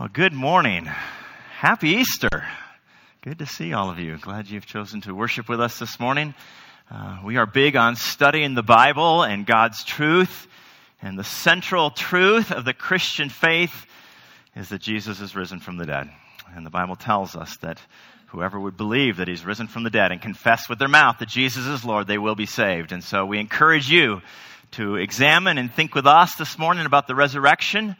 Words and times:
Well, 0.00 0.08
good 0.10 0.32
morning. 0.32 0.86
Happy 1.58 1.90
Easter. 1.90 2.46
Good 3.20 3.40
to 3.40 3.44
see 3.44 3.74
all 3.74 3.90
of 3.90 3.98
you. 3.98 4.16
Glad 4.16 4.48
you've 4.48 4.64
chosen 4.64 5.02
to 5.02 5.14
worship 5.14 5.46
with 5.46 5.60
us 5.60 5.78
this 5.78 6.00
morning. 6.00 6.32
Uh, 6.90 7.18
we 7.22 7.36
are 7.36 7.44
big 7.44 7.76
on 7.76 7.96
studying 7.96 8.54
the 8.54 8.62
Bible 8.62 9.22
and 9.24 9.44
God's 9.44 9.84
truth. 9.84 10.48
And 11.02 11.18
the 11.18 11.22
central 11.22 11.90
truth 11.90 12.50
of 12.50 12.64
the 12.64 12.72
Christian 12.72 13.28
faith 13.28 13.84
is 14.56 14.70
that 14.70 14.80
Jesus 14.80 15.20
is 15.20 15.36
risen 15.36 15.60
from 15.60 15.76
the 15.76 15.84
dead. 15.84 16.08
And 16.56 16.64
the 16.64 16.70
Bible 16.70 16.96
tells 16.96 17.36
us 17.36 17.58
that 17.58 17.78
whoever 18.28 18.58
would 18.58 18.78
believe 18.78 19.18
that 19.18 19.28
he's 19.28 19.44
risen 19.44 19.66
from 19.66 19.82
the 19.82 19.90
dead 19.90 20.12
and 20.12 20.22
confess 20.22 20.66
with 20.66 20.78
their 20.78 20.88
mouth 20.88 21.18
that 21.18 21.28
Jesus 21.28 21.66
is 21.66 21.84
Lord, 21.84 22.06
they 22.06 22.16
will 22.16 22.34
be 22.34 22.46
saved. 22.46 22.92
And 22.92 23.04
so 23.04 23.26
we 23.26 23.38
encourage 23.38 23.90
you 23.90 24.22
to 24.70 24.96
examine 24.96 25.58
and 25.58 25.70
think 25.70 25.94
with 25.94 26.06
us 26.06 26.36
this 26.36 26.58
morning 26.58 26.86
about 26.86 27.06
the 27.06 27.14
resurrection 27.14 27.96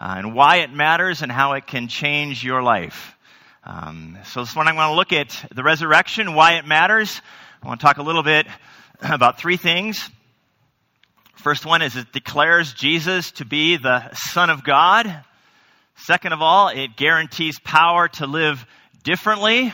uh, 0.00 0.14
and 0.16 0.34
why 0.34 0.58
it 0.58 0.72
matters 0.72 1.22
and 1.22 1.30
how 1.30 1.52
it 1.54 1.66
can 1.66 1.88
change 1.88 2.44
your 2.44 2.62
life. 2.62 3.16
Um, 3.64 4.18
so 4.24 4.40
this 4.40 4.54
morning 4.54 4.74
I 4.74 4.76
want 4.76 4.92
to 4.92 4.96
look 4.96 5.12
at 5.12 5.50
the 5.54 5.62
resurrection, 5.62 6.34
why 6.34 6.58
it 6.58 6.66
matters. 6.66 7.20
I 7.62 7.66
want 7.66 7.80
to 7.80 7.86
talk 7.86 7.98
a 7.98 8.02
little 8.02 8.22
bit 8.22 8.46
about 9.00 9.38
three 9.38 9.56
things. 9.56 10.08
First 11.34 11.66
one 11.66 11.82
is 11.82 11.96
it 11.96 12.12
declares 12.12 12.72
Jesus 12.72 13.32
to 13.32 13.44
be 13.44 13.76
the 13.76 14.12
Son 14.14 14.50
of 14.50 14.64
God. 14.64 15.24
Second 15.96 16.32
of 16.32 16.42
all, 16.42 16.68
it 16.68 16.96
guarantees 16.96 17.58
power 17.60 18.08
to 18.08 18.26
live 18.26 18.64
differently. 19.02 19.72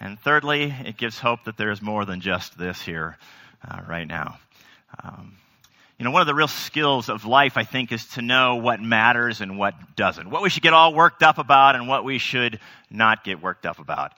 And 0.00 0.18
thirdly, 0.18 0.74
it 0.84 0.96
gives 0.96 1.18
hope 1.18 1.44
that 1.44 1.56
there 1.56 1.70
is 1.70 1.80
more 1.80 2.04
than 2.04 2.20
just 2.20 2.58
this 2.58 2.80
here 2.82 3.16
uh, 3.66 3.80
right 3.86 4.06
now. 4.06 4.38
Um, 5.02 5.36
you 6.02 6.04
know, 6.04 6.10
one 6.10 6.20
of 6.20 6.26
the 6.26 6.34
real 6.34 6.48
skills 6.48 7.08
of 7.08 7.26
life, 7.26 7.56
I 7.56 7.62
think, 7.62 7.92
is 7.92 8.04
to 8.14 8.22
know 8.22 8.56
what 8.56 8.80
matters 8.80 9.40
and 9.40 9.56
what 9.56 9.94
doesn't. 9.94 10.28
What 10.28 10.42
we 10.42 10.50
should 10.50 10.64
get 10.64 10.72
all 10.72 10.92
worked 10.92 11.22
up 11.22 11.38
about 11.38 11.76
and 11.76 11.86
what 11.86 12.04
we 12.04 12.18
should 12.18 12.58
not 12.90 13.22
get 13.22 13.40
worked 13.40 13.66
up 13.66 13.78
about. 13.78 14.10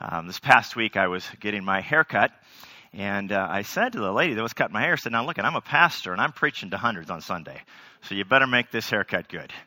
Um, 0.00 0.28
this 0.28 0.38
past 0.38 0.76
week, 0.76 0.96
I 0.96 1.08
was 1.08 1.28
getting 1.38 1.62
my 1.62 1.82
hair 1.82 2.04
cut, 2.04 2.30
and 2.94 3.32
uh, 3.32 3.48
I 3.50 3.64
said 3.64 3.92
to 3.92 3.98
the 3.98 4.12
lady 4.12 4.32
that 4.32 4.42
was 4.42 4.54
cutting 4.54 4.72
my 4.72 4.80
hair, 4.80 4.94
I 4.94 4.96
said, 4.96 5.12
Now 5.12 5.26
look, 5.26 5.38
I'm 5.38 5.56
a 5.56 5.60
pastor 5.60 6.12
and 6.12 6.22
I'm 6.22 6.32
preaching 6.32 6.70
to 6.70 6.78
hundreds 6.78 7.10
on 7.10 7.20
Sunday, 7.20 7.60
so 8.00 8.14
you 8.14 8.24
better 8.24 8.46
make 8.46 8.70
this 8.70 8.88
haircut 8.88 9.28
good. 9.28 9.52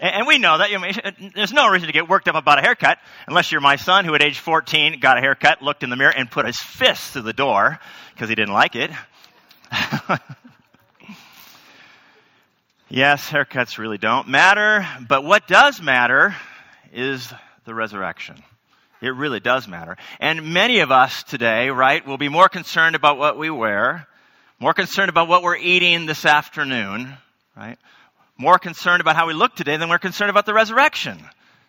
And 0.00 0.26
we 0.26 0.38
know 0.38 0.58
that. 0.58 0.70
You 0.70 0.80
know, 0.80 1.30
there's 1.34 1.52
no 1.52 1.68
reason 1.68 1.86
to 1.86 1.92
get 1.92 2.08
worked 2.08 2.28
up 2.28 2.34
about 2.34 2.58
a 2.58 2.62
haircut 2.62 2.98
unless 3.28 3.52
you're 3.52 3.60
my 3.60 3.76
son 3.76 4.04
who 4.04 4.14
at 4.14 4.22
age 4.22 4.38
14 4.38 4.98
got 4.98 5.16
a 5.16 5.20
haircut, 5.20 5.62
looked 5.62 5.82
in 5.82 5.88
the 5.88 5.96
mirror, 5.96 6.12
and 6.14 6.28
put 6.28 6.44
his 6.44 6.58
fist 6.58 7.12
through 7.12 7.22
the 7.22 7.32
door 7.32 7.78
because 8.12 8.28
he 8.28 8.34
didn't 8.34 8.52
like 8.52 8.74
it. 8.74 8.90
yes, 12.88 13.28
haircuts 13.28 13.78
really 13.78 13.98
don't 13.98 14.28
matter, 14.28 14.86
but 15.08 15.24
what 15.24 15.46
does 15.48 15.80
matter 15.80 16.34
is 16.92 17.32
the 17.64 17.74
resurrection. 17.74 18.42
It 19.00 19.14
really 19.14 19.40
does 19.40 19.68
matter. 19.68 19.96
And 20.20 20.54
many 20.54 20.80
of 20.80 20.90
us 20.90 21.22
today, 21.24 21.70
right, 21.70 22.06
will 22.06 22.18
be 22.18 22.28
more 22.28 22.48
concerned 22.48 22.96
about 22.96 23.18
what 23.18 23.36
we 23.36 23.50
wear, 23.50 24.06
more 24.58 24.74
concerned 24.74 25.10
about 25.10 25.28
what 25.28 25.42
we're 25.42 25.56
eating 25.56 26.06
this 26.06 26.24
afternoon, 26.24 27.12
right? 27.56 27.78
more 28.36 28.58
concerned 28.58 29.00
about 29.00 29.16
how 29.16 29.26
we 29.26 29.34
look 29.34 29.54
today 29.54 29.76
than 29.76 29.88
we're 29.88 29.98
concerned 29.98 30.30
about 30.30 30.46
the 30.46 30.54
resurrection. 30.54 31.18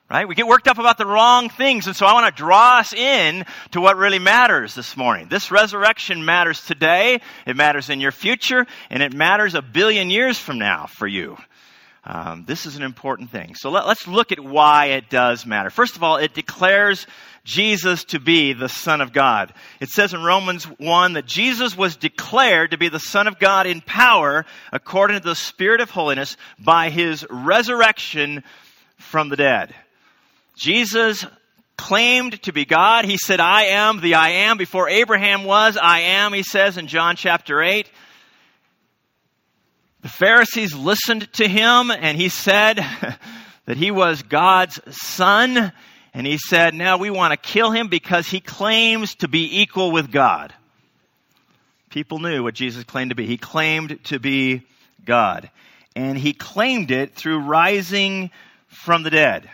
Right? 0.10 0.28
We 0.28 0.36
get 0.36 0.46
worked 0.46 0.68
up 0.68 0.78
about 0.78 1.00
the 1.00 1.06
wrong 1.08 1.50
things, 1.50 1.88
and 1.88 1.96
so 1.96 2.06
I 2.06 2.14
want 2.14 2.34
to 2.34 2.40
draw 2.40 2.78
us 2.78 2.94
in 2.94 3.44
to 3.72 3.82
what 3.82 3.98
really 3.98 4.20
matters 4.20 4.76
this 4.76 4.96
morning. 4.96 5.30
This 5.30 5.50
resurrection 5.50 6.24
matters 6.24 6.64
today, 6.64 7.22
it 7.48 7.56
matters 7.56 7.90
in 7.90 8.00
your 8.00 8.12
future, 8.12 8.68
and 8.92 9.02
it 9.02 9.14
matters 9.14 9.56
a 9.56 9.64
billion 9.64 10.12
years 10.12 10.38
from 10.38 10.60
now 10.60 10.86
for 10.86 11.08
you. 11.08 11.38
Um, 12.04 12.46
this 12.46 12.68
is 12.68 12.76
an 12.76 12.84
important 12.84 13.32
thing. 13.32 13.56
So 13.56 13.72
let, 13.72 13.88
let's 13.88 14.08
look 14.08 14.32
at 14.32 14.40
why 14.40 14.88
it 14.88 15.10
does 15.10 15.44
matter. 15.44 15.72
First 15.72 15.96
of 15.96 16.04
all, 16.04 16.18
it 16.18 16.36
declares 16.36 17.08
Jesus 17.44 18.04
to 18.06 18.20
be 18.20 18.54
the 18.54 18.70
Son 18.70 19.02
of 19.02 19.12
God. 19.12 19.56
It 19.80 19.90
says 19.90 20.14
in 20.14 20.22
Romans 20.22 20.66
1 20.66 21.14
that 21.14 21.26
Jesus 21.26 21.76
was 21.76 21.96
declared 21.96 22.72
to 22.72 22.78
be 22.78 22.90
the 22.90 23.00
Son 23.00 23.28
of 23.28 23.40
God 23.40 23.66
in 23.66 23.82
power 23.82 24.46
according 24.72 25.20
to 25.20 25.24
the 25.24 25.34
Spirit 25.34 25.82
of 25.82 25.90
holiness 25.90 26.38
by 26.60 26.92
his 26.92 27.26
resurrection 27.28 28.44
from 28.98 29.30
the 29.30 29.36
dead. 29.36 29.74
Jesus 30.58 31.26
claimed 31.78 32.42
to 32.44 32.54
be 32.54 32.66
God. 32.66 33.06
He 33.06 33.18
said, 33.18 33.40
I 33.40 33.64
am 33.66 34.00
the 34.00 34.16
I 34.16 34.30
am. 34.30 34.58
Before 34.58 34.90
Abraham 34.90 35.44
was, 35.44 35.78
I 35.78 36.00
am, 36.00 36.34
he 36.34 36.44
says 36.44 36.78
in 36.78 36.88
John 36.88 37.16
chapter 37.16 37.62
8. 37.62 37.90
The 40.02 40.10
Pharisees 40.10 40.76
listened 40.76 41.32
to 41.34 41.48
him 41.48 41.92
and 41.92 42.18
he 42.18 42.30
said 42.30 42.78
that 43.66 43.78
he 43.78 43.92
was 43.92 44.22
God's 44.22 44.80
son. 44.96 45.74
And 46.14 46.26
he 46.26 46.38
said, 46.38 46.74
now 46.74 46.98
we 46.98 47.10
want 47.10 47.32
to 47.32 47.38
kill 47.38 47.72
him 47.72 47.88
because 47.88 48.28
he 48.28 48.40
claims 48.40 49.16
to 49.16 49.28
be 49.28 49.62
equal 49.62 49.92
with 49.92 50.12
God. 50.12 50.54
People 51.90 52.20
knew 52.20 52.44
what 52.44 52.54
Jesus 52.54 52.84
claimed 52.84 53.12
to 53.12 53.16
be. 53.16 53.26
He 53.26 53.38
claimed 53.38 54.00
to 54.06 54.20
be 54.20 54.64
God. 55.04 55.50
And 55.96 56.18
he 56.18 56.34
claimed 56.34 56.92
it 56.92 57.16
through 57.16 57.40
rising 57.40 58.32
from 58.68 59.04
the 59.04 59.10
dead. 59.10 59.50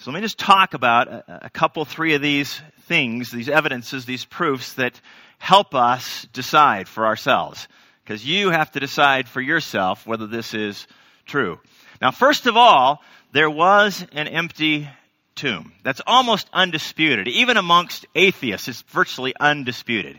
So 0.00 0.10
let 0.10 0.16
me 0.16 0.22
just 0.22 0.38
talk 0.38 0.72
about 0.72 1.08
a, 1.08 1.40
a 1.42 1.50
couple, 1.50 1.84
three 1.84 2.14
of 2.14 2.22
these 2.22 2.58
things, 2.84 3.30
these 3.30 3.50
evidences, 3.50 4.06
these 4.06 4.24
proofs 4.24 4.72
that 4.74 4.98
help 5.36 5.74
us 5.74 6.26
decide 6.32 6.88
for 6.88 7.04
ourselves 7.04 7.68
because 8.02 8.24
you 8.24 8.48
have 8.48 8.70
to 8.72 8.80
decide 8.80 9.28
for 9.28 9.42
yourself 9.42 10.06
whether 10.06 10.26
this 10.26 10.54
is 10.54 10.86
true. 11.26 11.60
Now, 12.00 12.12
first 12.12 12.46
of 12.46 12.56
all, 12.56 13.02
there 13.32 13.50
was 13.50 14.02
an 14.12 14.26
empty 14.26 14.88
tomb. 15.34 15.74
That's 15.82 16.00
almost 16.06 16.48
undisputed. 16.50 17.28
Even 17.28 17.58
amongst 17.58 18.06
atheists, 18.14 18.68
it's 18.68 18.80
virtually 18.88 19.34
undisputed. 19.38 20.18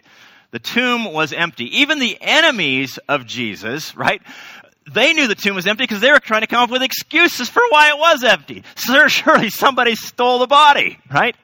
The 0.52 0.60
tomb 0.60 1.12
was 1.12 1.34
empty. 1.34 1.80
Even 1.80 1.98
the 1.98 2.20
enemies 2.22 3.00
of 3.10 3.26
Jesus, 3.26 3.96
right? 3.98 4.22
They 4.94 5.14
knew 5.14 5.28
the 5.28 5.36
tomb 5.36 5.56
was 5.56 5.68
empty 5.68 5.84
because 5.84 6.02
they 6.02 6.12
were 6.12 6.20
trying 6.20 6.42
to 6.42 6.48
come 6.48 6.64
up 6.64 6.70
with 6.70 6.84
excuses 6.84 7.50
for 7.50 7.62
why 7.70 7.90
it 7.90 7.98
was 7.98 8.24
empty. 8.24 8.64
So 8.76 9.08
surely 9.08 9.50
somebody 9.50 9.96
stole 9.96 10.40
the 10.40 10.48
body, 10.48 11.00
right? 11.12 11.36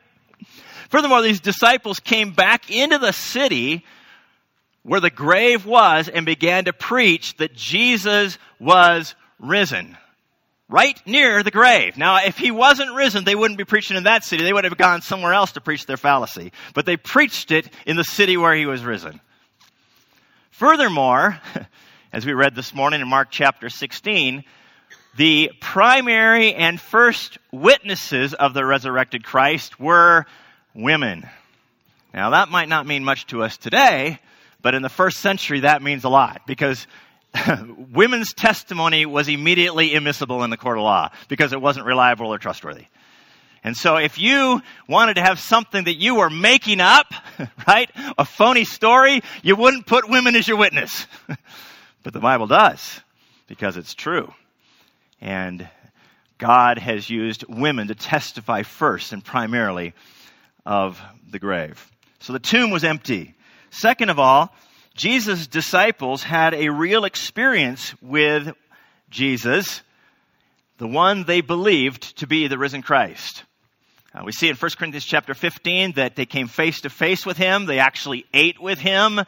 Furthermore, 0.89 1.21
these 1.21 1.39
disciples 1.39 1.99
came 1.99 2.31
back 2.31 2.71
into 2.71 2.97
the 2.97 3.11
city 3.11 3.83
where 4.83 5.01
the 5.01 5.09
grave 5.09 5.65
was 5.65 6.07
and 6.07 6.25
began 6.25 6.65
to 6.65 6.73
preach 6.73 7.35
that 7.37 7.53
Jesus 7.53 8.37
was 8.59 9.15
risen. 9.39 9.97
Right 10.69 10.99
near 11.05 11.43
the 11.43 11.51
grave. 11.51 11.97
Now, 11.97 12.25
if 12.25 12.37
he 12.37 12.51
wasn't 12.51 12.93
risen, 12.93 13.23
they 13.23 13.35
wouldn't 13.35 13.57
be 13.57 13.63
preaching 13.63 13.95
in 13.95 14.03
that 14.03 14.25
city. 14.25 14.43
They 14.43 14.51
would 14.51 14.65
have 14.65 14.77
gone 14.77 15.01
somewhere 15.01 15.33
else 15.33 15.53
to 15.53 15.61
preach 15.61 15.85
their 15.85 15.97
fallacy. 15.97 16.51
But 16.73 16.85
they 16.85 16.97
preached 16.97 17.51
it 17.51 17.69
in 17.85 17.95
the 17.95 18.03
city 18.03 18.35
where 18.35 18.53
he 18.53 18.65
was 18.65 18.83
risen. 18.83 19.21
Furthermore, 20.51 21.39
as 22.17 22.25
we 22.25 22.33
read 22.33 22.55
this 22.55 22.73
morning 22.73 22.99
in 22.99 23.07
Mark 23.07 23.27
chapter 23.29 23.69
16, 23.69 24.43
the 25.17 25.51
primary 25.61 26.55
and 26.55 26.81
first 26.81 27.37
witnesses 27.51 28.33
of 28.33 28.55
the 28.55 28.65
resurrected 28.65 29.23
Christ 29.23 29.79
were 29.79 30.25
women. 30.73 31.29
Now, 32.15 32.31
that 32.31 32.49
might 32.49 32.69
not 32.69 32.87
mean 32.87 33.03
much 33.03 33.27
to 33.27 33.43
us 33.43 33.57
today, 33.57 34.17
but 34.63 34.73
in 34.73 34.81
the 34.81 34.89
first 34.89 35.19
century, 35.19 35.59
that 35.59 35.83
means 35.83 36.05
a 36.05 36.09
lot 36.09 36.41
because 36.47 36.87
women's 37.93 38.33
testimony 38.33 39.05
was 39.05 39.27
immediately 39.27 39.91
immiscible 39.91 40.43
in 40.43 40.49
the 40.49 40.57
court 40.57 40.79
of 40.79 40.85
law 40.85 41.11
because 41.27 41.53
it 41.53 41.61
wasn't 41.61 41.85
reliable 41.85 42.33
or 42.33 42.39
trustworthy. 42.39 42.85
And 43.63 43.77
so 43.77 43.97
if 43.97 44.17
you 44.17 44.63
wanted 44.89 45.17
to 45.17 45.21
have 45.21 45.39
something 45.39 45.83
that 45.83 45.97
you 45.97 46.15
were 46.15 46.31
making 46.31 46.81
up, 46.81 47.13
right, 47.67 47.91
a 48.17 48.25
phony 48.25 48.65
story, 48.65 49.21
you 49.43 49.55
wouldn't 49.55 49.85
put 49.85 50.09
women 50.09 50.35
as 50.35 50.47
your 50.47 50.57
witness. 50.57 51.05
but 52.03 52.13
the 52.13 52.19
Bible 52.19 52.47
does 52.47 53.01
because 53.47 53.77
it's 53.77 53.93
true. 53.93 54.33
And 55.21 55.67
God 56.37 56.77
has 56.77 57.09
used 57.09 57.45
women 57.47 57.87
to 57.87 57.95
testify 57.95 58.63
first 58.63 59.13
and 59.13 59.23
primarily 59.23 59.93
of 60.65 61.01
the 61.29 61.39
grave. 61.39 61.89
So 62.19 62.33
the 62.33 62.39
tomb 62.39 62.69
was 62.69 62.83
empty. 62.83 63.33
Second 63.69 64.09
of 64.09 64.19
all, 64.19 64.53
Jesus' 64.95 65.47
disciples 65.47 66.23
had 66.23 66.53
a 66.53 66.69
real 66.69 67.05
experience 67.05 67.93
with 68.01 68.53
Jesus, 69.09 69.81
the 70.77 70.87
one 70.87 71.23
they 71.23 71.41
believed 71.41 72.17
to 72.17 72.27
be 72.27 72.47
the 72.47 72.57
risen 72.57 72.81
Christ. 72.81 73.43
Uh, 74.13 74.23
we 74.25 74.31
see 74.31 74.49
in 74.49 74.55
1 74.55 74.71
Corinthians 74.77 75.05
chapter 75.05 75.33
15 75.33 75.93
that 75.93 76.15
they 76.15 76.25
came 76.25 76.47
face 76.47 76.81
to 76.81 76.89
face 76.89 77.25
with 77.25 77.37
him. 77.37 77.65
They 77.65 77.79
actually 77.79 78.25
ate 78.33 78.59
with 78.59 78.79
him. 78.79 79.21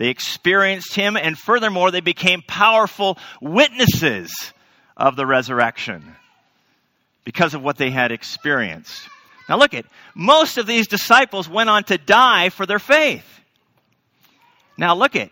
They 0.00 0.08
experienced 0.08 0.94
him. 0.94 1.14
And 1.18 1.36
furthermore, 1.38 1.90
they 1.90 2.00
became 2.00 2.40
powerful 2.40 3.18
witnesses 3.42 4.32
of 4.96 5.14
the 5.14 5.26
resurrection 5.26 6.16
because 7.22 7.52
of 7.52 7.62
what 7.62 7.76
they 7.76 7.90
had 7.90 8.10
experienced. 8.10 9.06
Now 9.46 9.58
look 9.58 9.74
at, 9.74 9.84
most 10.14 10.56
of 10.56 10.66
these 10.66 10.88
disciples 10.88 11.50
went 11.50 11.68
on 11.68 11.84
to 11.84 11.98
die 11.98 12.48
for 12.48 12.64
their 12.64 12.78
faith. 12.78 13.26
Now 14.78 14.94
look 14.94 15.16
at, 15.16 15.28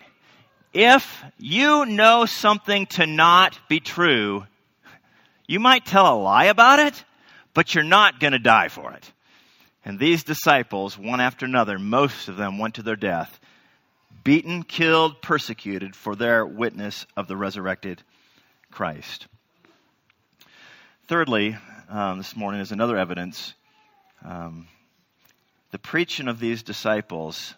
if 0.75 1.25
you 1.39 1.87
know 1.87 2.27
something 2.27 2.85
to 2.89 3.07
not 3.07 3.59
be 3.71 3.81
true, 3.81 4.45
You 5.49 5.59
might 5.61 5.87
tell 5.87 6.15
a 6.15 6.21
lie 6.21 6.45
about 6.45 6.79
it, 6.79 7.05
but 7.55 7.75
you're 7.75 7.83
not 7.83 8.21
going 8.21 8.35
to 8.35 8.39
die 8.39 8.69
for 8.69 8.93
it. 8.93 9.13
And 9.85 9.99
these 9.99 10.23
disciples, 10.23 10.99
one 10.99 11.21
after 11.21 11.47
another, 11.47 11.79
most 11.79 12.29
of 12.29 12.37
them 12.37 12.59
went 12.59 12.75
to 12.75 12.83
their 12.83 12.97
death, 12.97 13.38
beaten, 14.29 14.63
killed, 14.63 15.23
persecuted 15.23 15.97
for 15.97 16.15
their 16.15 16.45
witness 16.45 17.07
of 17.17 17.29
the 17.29 17.35
resurrected 17.35 18.03
Christ. 18.71 19.27
Thirdly, 21.07 21.57
um, 21.89 22.19
this 22.19 22.37
morning 22.37 22.61
is 22.61 22.71
another 22.71 22.99
evidence. 22.99 23.55
Um, 24.23 24.69
the 25.71 25.79
preaching 25.79 26.29
of 26.29 26.41
these 26.41 26.63
disciples, 26.63 27.55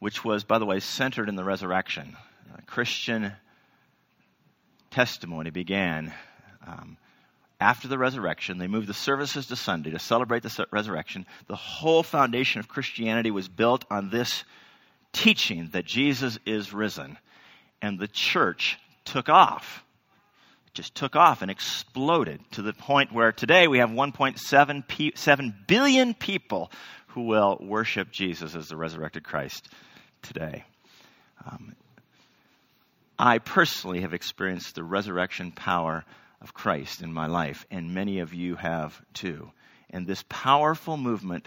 which 0.00 0.24
was, 0.24 0.42
by 0.42 0.58
the 0.58 0.66
way, 0.66 0.80
centered 0.80 1.28
in 1.28 1.36
the 1.36 1.44
resurrection. 1.44 2.16
Christian 2.66 3.30
testimony 4.90 5.50
began 5.50 6.12
um, 6.66 6.96
after 7.60 7.86
the 7.86 7.98
resurrection. 7.98 8.58
They 8.58 8.66
moved 8.66 8.88
the 8.88 8.94
services 8.94 9.46
to 9.46 9.54
Sunday 9.54 9.92
to 9.92 10.00
celebrate 10.00 10.42
the 10.42 10.66
resurrection. 10.72 11.24
The 11.46 11.54
whole 11.54 12.02
foundation 12.02 12.58
of 12.58 12.66
Christianity 12.66 13.30
was 13.30 13.46
built 13.46 13.84
on 13.92 14.10
this 14.10 14.42
teaching 15.14 15.70
that 15.72 15.86
Jesus 15.86 16.38
is 16.44 16.74
risen. 16.74 17.16
And 17.80 17.98
the 17.98 18.08
church 18.08 18.78
took 19.06 19.30
off. 19.30 19.82
It 20.66 20.74
just 20.74 20.94
took 20.94 21.16
off 21.16 21.40
and 21.40 21.50
exploded 21.50 22.40
to 22.52 22.62
the 22.62 22.74
point 22.74 23.12
where 23.12 23.32
today 23.32 23.66
we 23.66 23.78
have 23.78 23.90
1.7 23.90 25.66
billion 25.66 26.14
people 26.14 26.70
who 27.08 27.22
will 27.22 27.58
worship 27.60 28.10
Jesus 28.10 28.54
as 28.54 28.68
the 28.68 28.76
resurrected 28.76 29.24
Christ 29.24 29.68
today. 30.20 30.64
Um, 31.46 31.74
I 33.18 33.38
personally 33.38 34.00
have 34.00 34.14
experienced 34.14 34.74
the 34.74 34.82
resurrection 34.82 35.52
power 35.52 36.04
of 36.40 36.54
Christ 36.54 37.02
in 37.02 37.12
my 37.12 37.26
life, 37.26 37.64
and 37.70 37.94
many 37.94 38.18
of 38.18 38.34
you 38.34 38.56
have 38.56 39.00
too. 39.14 39.50
And 39.90 40.06
this 40.06 40.24
powerful 40.28 40.96
movement 40.96 41.46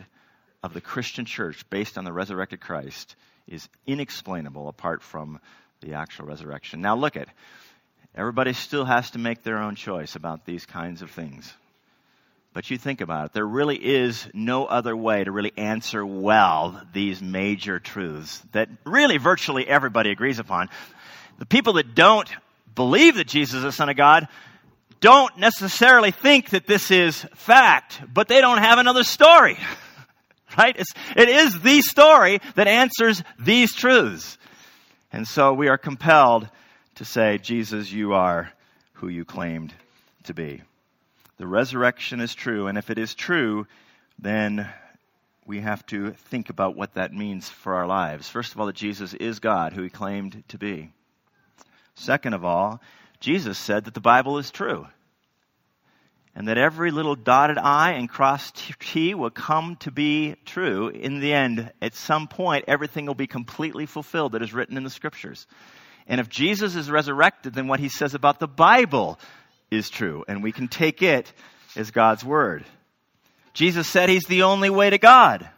of 0.63 0.73
the 0.73 0.81
Christian 0.81 1.25
church 1.25 1.69
based 1.69 1.97
on 1.97 2.05
the 2.05 2.13
resurrected 2.13 2.61
Christ 2.61 3.15
is 3.47 3.67
inexplainable 3.85 4.67
apart 4.67 5.01
from 5.01 5.39
the 5.81 5.93
actual 5.93 6.25
resurrection. 6.25 6.81
Now, 6.81 6.95
look 6.95 7.15
at 7.15 7.29
everybody 8.15 8.53
still 8.53 8.85
has 8.85 9.11
to 9.11 9.19
make 9.19 9.43
their 9.43 9.57
own 9.57 9.75
choice 9.75 10.15
about 10.15 10.45
these 10.45 10.65
kinds 10.65 11.01
of 11.01 11.11
things. 11.11 11.53
But 12.53 12.71
you 12.71 12.77
think 12.77 13.01
about 13.01 13.27
it, 13.27 13.33
there 13.33 13.45
really 13.45 13.77
is 13.77 14.27
no 14.33 14.65
other 14.65 14.97
way 14.97 15.23
to 15.23 15.31
really 15.31 15.53
answer 15.57 16.03
well 16.03 16.81
these 16.91 17.21
major 17.21 17.79
truths 17.79 18.41
that 18.53 18.69
really 18.83 19.17
virtually 19.17 19.67
everybody 19.67 20.09
agrees 20.09 20.39
upon. 20.39 20.69
The 21.37 21.45
people 21.45 21.73
that 21.73 21.93
don't 21.93 22.27
believe 22.73 23.15
that 23.15 23.27
Jesus 23.27 23.57
is 23.57 23.63
the 23.63 23.71
Son 23.71 23.89
of 23.89 23.95
God 23.95 24.27
don't 24.99 25.37
necessarily 25.37 26.09
think 26.09 26.49
that 26.49 26.65
this 26.65 26.89
is 26.89 27.23
fact, 27.35 28.01
but 28.11 28.27
they 28.27 28.41
don't 28.41 28.57
have 28.57 28.79
another 28.79 29.03
story. 29.03 29.57
right? 30.57 30.75
It's, 30.77 30.91
it 31.15 31.29
is 31.29 31.61
the 31.61 31.81
story 31.81 32.39
that 32.55 32.67
answers 32.67 33.23
these 33.39 33.73
truths. 33.73 34.37
And 35.11 35.27
so 35.27 35.53
we 35.53 35.67
are 35.67 35.77
compelled 35.77 36.49
to 36.95 37.05
say, 37.05 37.37
Jesus, 37.37 37.91
you 37.91 38.13
are 38.13 38.51
who 38.93 39.07
you 39.07 39.23
claimed 39.23 39.73
to 40.23 40.33
be. 40.33 40.61
The 41.37 41.47
resurrection 41.47 42.19
is 42.19 42.33
true, 42.33 42.67
and 42.67 42.77
if 42.77 42.89
it 42.89 42.97
is 42.97 43.13
true, 43.13 43.67
then 44.17 44.67
we 45.45 45.61
have 45.61 45.85
to 45.87 46.11
think 46.11 46.49
about 46.49 46.75
what 46.75 46.95
that 46.95 47.13
means 47.13 47.47
for 47.47 47.75
our 47.75 47.87
lives. 47.87 48.27
First 48.27 48.53
of 48.53 48.59
all, 48.59 48.65
that 48.65 48.75
Jesus 48.75 49.13
is 49.13 49.39
God, 49.39 49.73
who 49.73 49.83
he 49.83 49.89
claimed 49.89 50.43
to 50.49 50.57
be. 50.57 50.91
Second 51.95 52.33
of 52.33 52.43
all, 52.43 52.81
Jesus 53.19 53.57
said 53.57 53.85
that 53.85 53.93
the 53.93 54.01
Bible 54.01 54.37
is 54.39 54.51
true. 54.51 54.87
And 56.37 56.47
that 56.49 56.59
every 56.59 56.91
little 56.91 57.15
dotted 57.15 57.57
I 57.57 57.93
and 57.93 58.07
crossed 58.07 58.63
T 58.79 59.15
will 59.15 59.31
come 59.31 59.75
to 59.77 59.89
be 59.89 60.35
true. 60.45 60.89
In 60.89 61.19
the 61.19 61.33
end, 61.33 61.71
at 61.81 61.95
some 61.95 62.27
point, 62.27 62.65
everything 62.67 63.07
will 63.07 63.15
be 63.15 63.25
completely 63.25 63.87
fulfilled 63.87 64.33
that 64.33 64.43
is 64.43 64.53
written 64.53 64.77
in 64.77 64.83
the 64.83 64.91
scriptures. 64.91 65.47
And 66.05 66.21
if 66.21 66.29
Jesus 66.29 66.75
is 66.75 66.91
resurrected, 66.91 67.55
then 67.55 67.67
what 67.67 67.79
he 67.79 67.89
says 67.89 68.13
about 68.13 68.39
the 68.39 68.47
Bible 68.47 69.19
is 69.71 69.89
true. 69.89 70.25
And 70.27 70.43
we 70.43 70.51
can 70.51 70.67
take 70.67 71.01
it 71.01 71.33
as 71.75 71.89
God's 71.89 72.23
word. 72.23 72.63
Jesus 73.55 73.87
said 73.87 74.07
he's 74.07 74.25
the 74.25 74.43
only 74.43 74.69
way 74.69 74.91
to 74.91 74.99
God. 74.99 75.49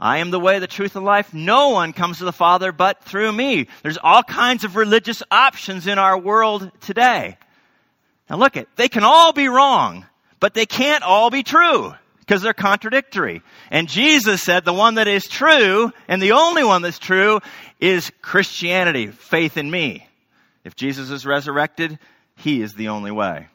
I 0.00 0.18
am 0.18 0.32
the 0.32 0.40
way, 0.40 0.58
the 0.58 0.66
truth, 0.66 0.96
and 0.96 1.04
life. 1.04 1.32
No 1.32 1.68
one 1.68 1.92
comes 1.92 2.18
to 2.18 2.24
the 2.24 2.32
Father 2.32 2.72
but 2.72 3.04
through 3.04 3.30
me. 3.30 3.68
There's 3.84 3.98
all 4.02 4.24
kinds 4.24 4.64
of 4.64 4.74
religious 4.74 5.22
options 5.30 5.86
in 5.86 6.00
our 6.00 6.18
world 6.18 6.72
today. 6.80 7.38
Now 8.30 8.36
look 8.36 8.56
at, 8.56 8.68
they 8.76 8.88
can 8.88 9.02
all 9.02 9.32
be 9.32 9.48
wrong, 9.48 10.06
but 10.38 10.54
they 10.54 10.64
can't 10.64 11.02
all 11.02 11.30
be 11.30 11.42
true 11.42 11.92
because 12.20 12.42
they're 12.42 12.54
contradictory. 12.54 13.42
And 13.72 13.88
Jesus 13.88 14.40
said 14.40 14.64
the 14.64 14.72
one 14.72 14.94
that 14.94 15.08
is 15.08 15.26
true 15.26 15.92
and 16.06 16.22
the 16.22 16.32
only 16.32 16.62
one 16.62 16.82
that's 16.82 17.00
true 17.00 17.40
is 17.80 18.12
Christianity, 18.22 19.08
faith 19.08 19.56
in 19.56 19.68
me. 19.68 20.06
If 20.62 20.76
Jesus 20.76 21.10
is 21.10 21.26
resurrected, 21.26 21.98
he 22.36 22.62
is 22.62 22.74
the 22.74 22.88
only 22.88 23.10
way. 23.10 23.48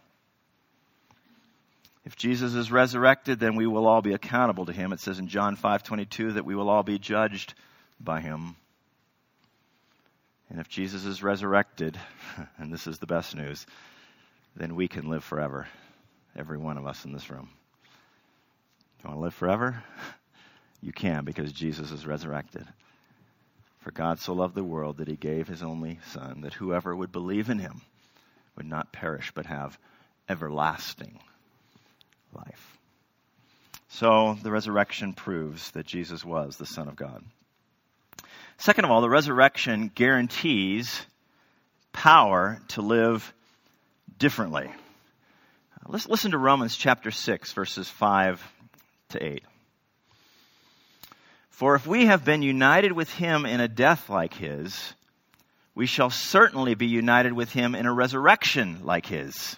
If 2.04 2.18
Jesus 2.18 2.54
is 2.54 2.72
resurrected, 2.72 3.40
then 3.40 3.56
we 3.56 3.66
will 3.66 3.88
all 3.88 4.02
be 4.02 4.14
accountable 4.14 4.66
to 4.66 4.74
him. 4.74 4.92
It 4.92 5.00
says 5.00 5.20
in 5.20 5.28
John 5.28 5.56
5:22 5.56 6.34
that 6.34 6.46
we 6.46 6.54
will 6.54 6.70
all 6.70 6.84
be 6.84 7.00
judged 7.00 7.54
by 8.00 8.20
him. 8.20 8.58
And 10.50 10.60
if 10.60 10.68
Jesus 10.68 11.06
is 11.06 11.24
resurrected, 11.24 11.98
and 12.58 12.72
this 12.72 12.86
is 12.86 13.00
the 13.00 13.08
best 13.08 13.36
news, 13.36 13.66
then 14.56 14.76
we 14.76 14.88
can 14.88 15.10
live 15.10 15.24
forever. 15.24 15.68
Every 16.36 16.58
one 16.58 16.78
of 16.78 16.86
us 16.86 17.06
in 17.06 17.14
this 17.14 17.30
room. 17.30 17.50
You 19.04 19.10
want 19.10 19.18
to 19.18 19.24
live 19.24 19.34
forever? 19.34 19.84
You 20.82 20.92
can 20.92 21.26
because 21.26 21.52
Jesus 21.52 21.90
is 21.90 22.06
resurrected. 22.06 22.68
For 23.80 23.90
God 23.90 24.20
so 24.20 24.34
loved 24.34 24.54
the 24.54 24.64
world 24.64 24.98
that 24.98 25.08
he 25.08 25.16
gave 25.16 25.48
his 25.48 25.64
only 25.64 26.00
Son, 26.12 26.42
that 26.42 26.54
whoever 26.54 26.96
would 26.96 27.12
believe 27.12 27.50
in 27.50 27.58
him 27.58 27.82
would 28.56 28.68
not 28.68 28.92
perish 28.92 29.32
but 29.34 29.48
have 29.48 29.80
everlasting 30.30 31.20
life. 32.34 32.78
So 33.88 34.38
the 34.44 34.52
resurrection 34.52 35.14
proves 35.14 35.72
that 35.72 35.88
Jesus 35.88 36.24
was 36.24 36.58
the 36.58 36.66
Son 36.66 36.88
of 36.88 36.96
God. 36.96 37.24
Second 38.58 38.86
of 38.86 38.92
all, 38.92 39.02
the 39.02 39.10
resurrection 39.10 39.92
guarantees 39.94 41.02
power 41.94 42.62
to 42.70 42.82
live 42.82 43.34
differently. 44.18 44.68
Uh, 44.68 45.88
Let's 45.88 46.08
listen 46.08 46.32
to 46.32 46.38
Romans 46.38 46.76
chapter 46.76 47.12
6, 47.12 47.54
verses 47.54 47.90
5 47.90 48.42
to 49.10 49.24
8. 49.24 49.44
For 51.50 51.76
if 51.76 51.88
we 51.88 52.08
have 52.08 52.26
been 52.26 52.42
united 52.42 52.92
with 52.92 53.10
him 53.12 53.46
in 53.46 53.62
a 53.62 53.68
death 53.68 54.10
like 54.10 54.34
his, 54.34 54.94
we 55.74 55.86
shall 55.86 56.10
certainly 56.10 56.76
be 56.76 56.88
united 56.88 57.34
with 57.34 57.52
him 57.52 57.76
in 57.76 57.86
a 57.86 57.94
resurrection 57.94 58.80
like 58.84 59.06
his. 59.06 59.58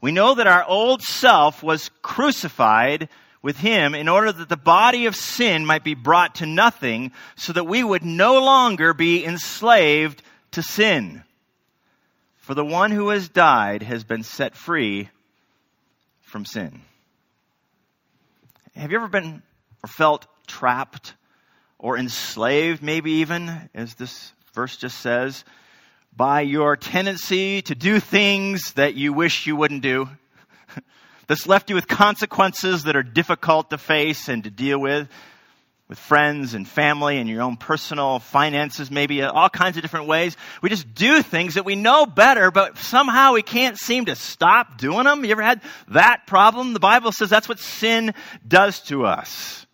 We 0.00 0.12
know 0.12 0.34
that 0.34 0.46
our 0.46 0.64
old 0.64 1.02
self 1.02 1.62
was 1.62 1.90
crucified 2.02 3.08
with 3.42 3.56
him 3.56 3.94
in 3.94 4.08
order 4.08 4.30
that 4.32 4.48
the 4.48 4.56
body 4.56 5.06
of 5.06 5.16
sin 5.16 5.66
might 5.66 5.84
be 5.84 5.94
brought 5.94 6.36
to 6.36 6.46
nothing 6.46 7.12
so 7.36 7.52
that 7.52 7.66
we 7.66 7.82
would 7.82 8.04
no 8.04 8.40
longer 8.40 8.94
be 8.94 9.24
enslaved 9.24 10.22
to 10.52 10.62
sin. 10.62 11.24
For 12.42 12.54
the 12.54 12.64
one 12.64 12.90
who 12.90 13.10
has 13.10 13.28
died 13.28 13.84
has 13.84 14.02
been 14.02 14.24
set 14.24 14.56
free 14.56 15.08
from 16.22 16.44
sin. 16.44 16.82
Have 18.74 18.90
you 18.90 18.96
ever 18.96 19.06
been 19.06 19.42
or 19.84 19.88
felt 19.88 20.26
trapped 20.48 21.14
or 21.78 21.96
enslaved, 21.96 22.82
maybe 22.82 23.12
even, 23.12 23.68
as 23.74 23.94
this 23.94 24.32
verse 24.54 24.76
just 24.76 24.98
says, 24.98 25.44
by 26.16 26.40
your 26.40 26.76
tendency 26.76 27.62
to 27.62 27.76
do 27.76 28.00
things 28.00 28.72
that 28.72 28.96
you 28.96 29.12
wish 29.12 29.46
you 29.46 29.54
wouldn't 29.54 29.82
do. 29.82 30.08
That's 31.28 31.46
left 31.46 31.70
you 31.70 31.76
with 31.76 31.86
consequences 31.86 32.84
that 32.84 32.96
are 32.96 33.04
difficult 33.04 33.70
to 33.70 33.78
face 33.78 34.28
and 34.28 34.42
to 34.42 34.50
deal 34.50 34.80
with, 34.80 35.08
with 35.92 35.98
friends 35.98 36.54
and 36.54 36.66
family 36.66 37.18
and 37.18 37.28
your 37.28 37.42
own 37.42 37.54
personal 37.54 38.18
finances, 38.18 38.90
maybe 38.90 39.20
uh, 39.20 39.30
all 39.30 39.50
kinds 39.50 39.76
of 39.76 39.82
different 39.82 40.06
ways. 40.06 40.38
We 40.62 40.70
just 40.70 40.94
do 40.94 41.20
things 41.20 41.52
that 41.56 41.66
we 41.66 41.76
know 41.76 42.06
better, 42.06 42.50
but 42.50 42.78
somehow 42.78 43.34
we 43.34 43.42
can't 43.42 43.78
seem 43.78 44.06
to 44.06 44.16
stop 44.16 44.78
doing 44.78 45.04
them. 45.04 45.22
You 45.22 45.32
ever 45.32 45.42
had 45.42 45.60
that 45.88 46.26
problem? 46.26 46.72
The 46.72 46.80
Bible 46.80 47.12
says 47.12 47.28
that's 47.28 47.46
what 47.46 47.58
sin 47.58 48.14
does 48.48 48.80
to 48.84 49.04
us. 49.04 49.66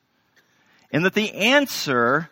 And 0.90 1.04
that 1.04 1.14
the 1.14 1.32
answer 1.32 2.28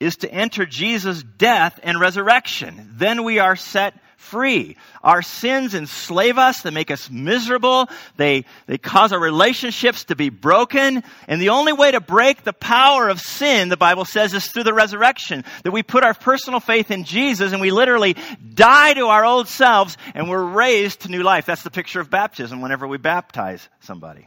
is 0.00 0.16
to 0.18 0.32
enter 0.32 0.64
Jesus' 0.64 1.22
death 1.22 1.78
and 1.82 2.00
resurrection. 2.00 2.92
Then 2.94 3.24
we 3.24 3.40
are 3.40 3.56
set 3.56 3.92
free. 4.18 4.76
Our 5.02 5.22
sins 5.22 5.74
enslave 5.74 6.38
us, 6.38 6.60
they 6.60 6.70
make 6.70 6.90
us 6.90 7.08
miserable, 7.08 7.88
they, 8.16 8.44
they 8.66 8.76
cause 8.76 9.12
our 9.12 9.18
relationships 9.18 10.04
to 10.04 10.16
be 10.16 10.28
broken. 10.28 11.02
And 11.26 11.40
the 11.40 11.50
only 11.50 11.72
way 11.72 11.92
to 11.92 12.00
break 12.00 12.42
the 12.44 12.52
power 12.52 13.08
of 13.08 13.20
sin, 13.20 13.68
the 13.68 13.76
Bible 13.76 14.04
says, 14.04 14.34
is 14.34 14.46
through 14.48 14.64
the 14.64 14.74
resurrection. 14.74 15.44
That 15.62 15.70
we 15.70 15.82
put 15.82 16.04
our 16.04 16.14
personal 16.14 16.60
faith 16.60 16.90
in 16.90 17.04
Jesus 17.04 17.52
and 17.52 17.60
we 17.60 17.70
literally 17.70 18.16
die 18.54 18.92
to 18.94 19.06
our 19.06 19.24
old 19.24 19.48
selves 19.48 19.96
and 20.14 20.28
we're 20.28 20.44
raised 20.44 21.00
to 21.00 21.10
new 21.10 21.22
life. 21.22 21.46
That's 21.46 21.62
the 21.62 21.70
picture 21.70 22.00
of 22.00 22.10
baptism 22.10 22.60
whenever 22.60 22.86
we 22.86 22.98
baptize 22.98 23.66
somebody. 23.80 24.26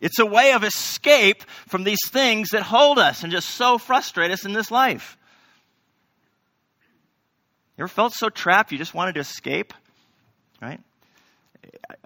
It's 0.00 0.18
a 0.18 0.26
way 0.26 0.52
of 0.52 0.62
escape 0.62 1.42
from 1.66 1.84
these 1.84 2.06
things 2.08 2.50
that 2.50 2.62
hold 2.62 2.98
us 2.98 3.22
and 3.22 3.32
just 3.32 3.48
so 3.50 3.78
frustrate 3.78 4.30
us 4.30 4.44
in 4.44 4.52
this 4.52 4.70
life. 4.70 5.16
You 7.76 7.82
ever 7.82 7.88
felt 7.88 8.12
so 8.12 8.28
trapped 8.28 8.72
you 8.72 8.78
just 8.78 8.94
wanted 8.94 9.14
to 9.14 9.20
escape? 9.20 9.74
Right? 10.62 10.80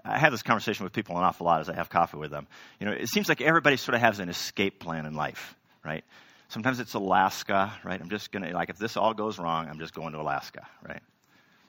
I 0.03 0.17
have 0.17 0.31
this 0.31 0.41
conversation 0.41 0.83
with 0.83 0.93
people 0.93 1.17
an 1.17 1.23
awful 1.23 1.45
lot 1.45 1.61
as 1.61 1.69
I 1.69 1.75
have 1.75 1.89
coffee 1.89 2.17
with 2.17 2.31
them. 2.31 2.47
You 2.79 2.87
know, 2.87 2.93
it 2.93 3.07
seems 3.07 3.29
like 3.29 3.41
everybody 3.41 3.77
sort 3.77 3.95
of 3.95 4.01
has 4.01 4.19
an 4.19 4.29
escape 4.29 4.79
plan 4.79 5.05
in 5.05 5.13
life, 5.13 5.55
right? 5.83 6.03
Sometimes 6.47 6.79
it's 6.79 6.95
Alaska, 6.95 7.71
right? 7.83 8.01
I'm 8.01 8.09
just 8.09 8.31
going 8.31 8.43
to, 8.43 8.53
like, 8.53 8.69
if 8.69 8.77
this 8.77 8.97
all 8.97 9.13
goes 9.13 9.37
wrong, 9.37 9.67
I'm 9.69 9.77
just 9.77 9.93
going 9.93 10.13
to 10.13 10.19
Alaska, 10.19 10.65
right? 10.87 11.01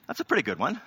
That's 0.07 0.19
a 0.19 0.25
pretty 0.25 0.43
good 0.43 0.57
one. 0.57 0.81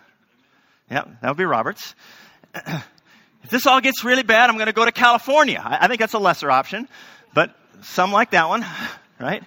Yeah, 0.90 1.04
that 1.22 1.28
would 1.28 1.36
be 1.36 1.44
Roberts. 1.44 1.94
if 2.54 3.50
this 3.50 3.66
all 3.66 3.80
gets 3.80 4.02
really 4.02 4.24
bad, 4.24 4.50
I'm 4.50 4.56
going 4.56 4.66
to 4.66 4.72
go 4.72 4.84
to 4.84 4.92
California. 4.92 5.62
I, 5.64 5.84
I 5.84 5.88
think 5.88 6.00
that's 6.00 6.14
a 6.14 6.18
lesser 6.18 6.50
option, 6.50 6.88
but 7.32 7.54
some 7.82 8.10
like 8.10 8.32
that 8.32 8.48
one, 8.48 8.66
right? 9.20 9.44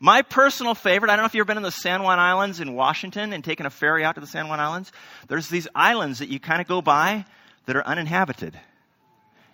My 0.00 0.22
personal 0.22 0.74
favorite, 0.74 1.10
I 1.10 1.16
don't 1.16 1.22
know 1.22 1.26
if 1.26 1.34
you've 1.34 1.42
ever 1.42 1.48
been 1.48 1.56
in 1.56 1.62
the 1.62 1.70
San 1.70 2.02
Juan 2.02 2.18
Islands 2.18 2.60
in 2.60 2.74
Washington 2.74 3.32
and 3.32 3.44
taken 3.44 3.66
a 3.66 3.70
ferry 3.70 4.04
out 4.04 4.16
to 4.16 4.20
the 4.20 4.26
San 4.26 4.48
Juan 4.48 4.60
Islands. 4.60 4.92
There's 5.28 5.48
these 5.48 5.68
islands 5.74 6.18
that 6.18 6.28
you 6.28 6.40
kind 6.40 6.60
of 6.60 6.66
go 6.66 6.82
by 6.82 7.24
that 7.66 7.76
are 7.76 7.86
uninhabited. 7.86 8.58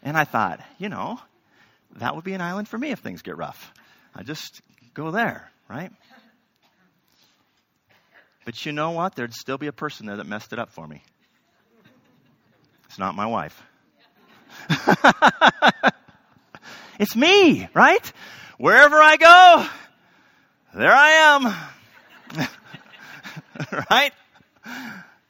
And 0.03 0.17
I 0.17 0.25
thought, 0.25 0.61
you 0.79 0.89
know, 0.89 1.21
that 1.97 2.15
would 2.15 2.25
be 2.25 2.33
an 2.33 2.41
island 2.41 2.69
for 2.69 2.79
me 2.79 2.91
if 2.91 3.01
things 3.01 3.23
get 3.23 3.37
rough. 3.37 3.73
I 4.15 4.23
just 4.23 4.63
go 4.95 5.11
there, 5.11 5.51
right? 5.69 5.93
But 8.45 8.65
you 8.65 8.73
know 8.73 8.93
what? 8.93 9.15
There'd 9.15 9.35
still 9.35 9.59
be 9.59 9.67
a 9.67 9.73
person 9.73 10.07
there 10.07 10.17
that 10.17 10.27
messed 10.27 10.53
it 10.53 10.59
up 10.59 10.71
for 10.71 10.87
me. 10.87 11.03
It's 12.87 12.99
not 12.99 13.15
my 13.15 13.27
wife. 13.27 13.63
it's 16.99 17.15
me, 17.15 17.69
right? 17.75 18.13
Wherever 18.59 18.97
I 18.97 19.17
go, 19.17 19.67
there 20.75 20.93
I 20.93 21.11
am. 21.11 22.49
right? 23.91 24.13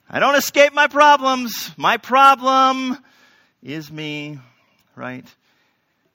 I 0.09 0.19
don't 0.19 0.35
escape 0.35 0.75
my 0.75 0.87
problems. 0.87 1.71
My 1.79 1.97
problem 1.97 2.99
is 3.63 3.91
me, 3.91 4.39
right? 4.97 5.25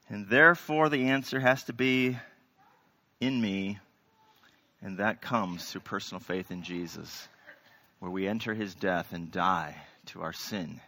And 0.09 0.27
therefore, 0.27 0.89
the 0.89 1.07
answer 1.07 1.39
has 1.39 1.63
to 1.63 1.73
be 1.73 2.17
in 3.19 3.41
me, 3.41 3.79
and 4.81 4.99
that 4.99 5.21
comes 5.21 5.65
through 5.65 5.81
personal 5.81 6.19
faith 6.19 6.51
in 6.51 6.61
Jesus, 6.61 7.27
where 7.99 8.11
we 8.11 8.27
enter 8.27 8.53
his 8.53 8.75
death 8.75 9.11
and 9.11 9.31
die 9.31 9.75
to 10.07 10.21
our 10.21 10.33
sin. 10.33 10.81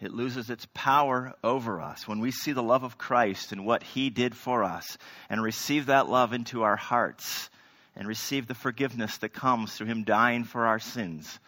It 0.00 0.12
loses 0.12 0.50
its 0.50 0.66
power 0.72 1.34
over 1.42 1.80
us 1.80 2.06
when 2.06 2.20
we 2.20 2.30
see 2.30 2.52
the 2.52 2.62
love 2.62 2.84
of 2.84 2.98
Christ 2.98 3.50
and 3.50 3.66
what 3.66 3.82
he 3.82 4.10
did 4.10 4.36
for 4.36 4.62
us 4.62 4.98
and 5.28 5.42
receive 5.42 5.86
that 5.86 6.08
love 6.08 6.32
into 6.32 6.62
our 6.62 6.76
hearts 6.76 7.50
and 7.96 8.08
receive 8.08 8.46
the 8.46 8.54
forgiveness 8.54 9.18
that 9.18 9.30
comes 9.30 9.74
through 9.74 9.88
Him 9.88 10.04
dying 10.04 10.44
for 10.44 10.66
our 10.66 10.78
sins. 10.78 11.38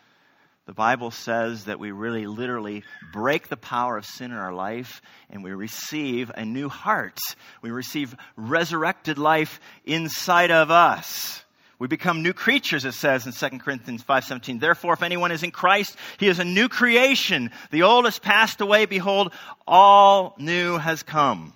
The 0.66 0.72
Bible 0.72 1.10
says 1.10 1.66
that 1.66 1.78
we 1.78 1.90
really 1.90 2.26
literally 2.26 2.84
break 3.12 3.48
the 3.48 3.56
power 3.56 3.98
of 3.98 4.06
sin 4.06 4.30
in 4.30 4.36
our 4.38 4.52
life 4.52 5.02
and 5.28 5.44
we 5.44 5.52
receive 5.52 6.30
a 6.34 6.44
new 6.44 6.70
heart. 6.70 7.18
We 7.60 7.70
receive 7.70 8.14
resurrected 8.36 9.18
life 9.18 9.60
inside 9.84 10.50
of 10.50 10.70
us. 10.70 11.44
We 11.78 11.86
become 11.86 12.22
new 12.22 12.32
creatures, 12.32 12.86
it 12.86 12.94
says 12.94 13.26
in 13.26 13.32
2 13.32 13.58
Corinthians 13.58 14.02
5.17. 14.02 14.58
Therefore, 14.58 14.94
if 14.94 15.02
anyone 15.02 15.32
is 15.32 15.42
in 15.42 15.50
Christ, 15.50 15.96
he 16.18 16.28
is 16.28 16.38
a 16.38 16.44
new 16.44 16.70
creation. 16.70 17.50
The 17.70 17.82
old 17.82 18.06
has 18.06 18.18
passed 18.18 18.62
away. 18.62 18.86
Behold, 18.86 19.34
all 19.66 20.34
new 20.38 20.78
has 20.78 21.02
come. 21.02 21.52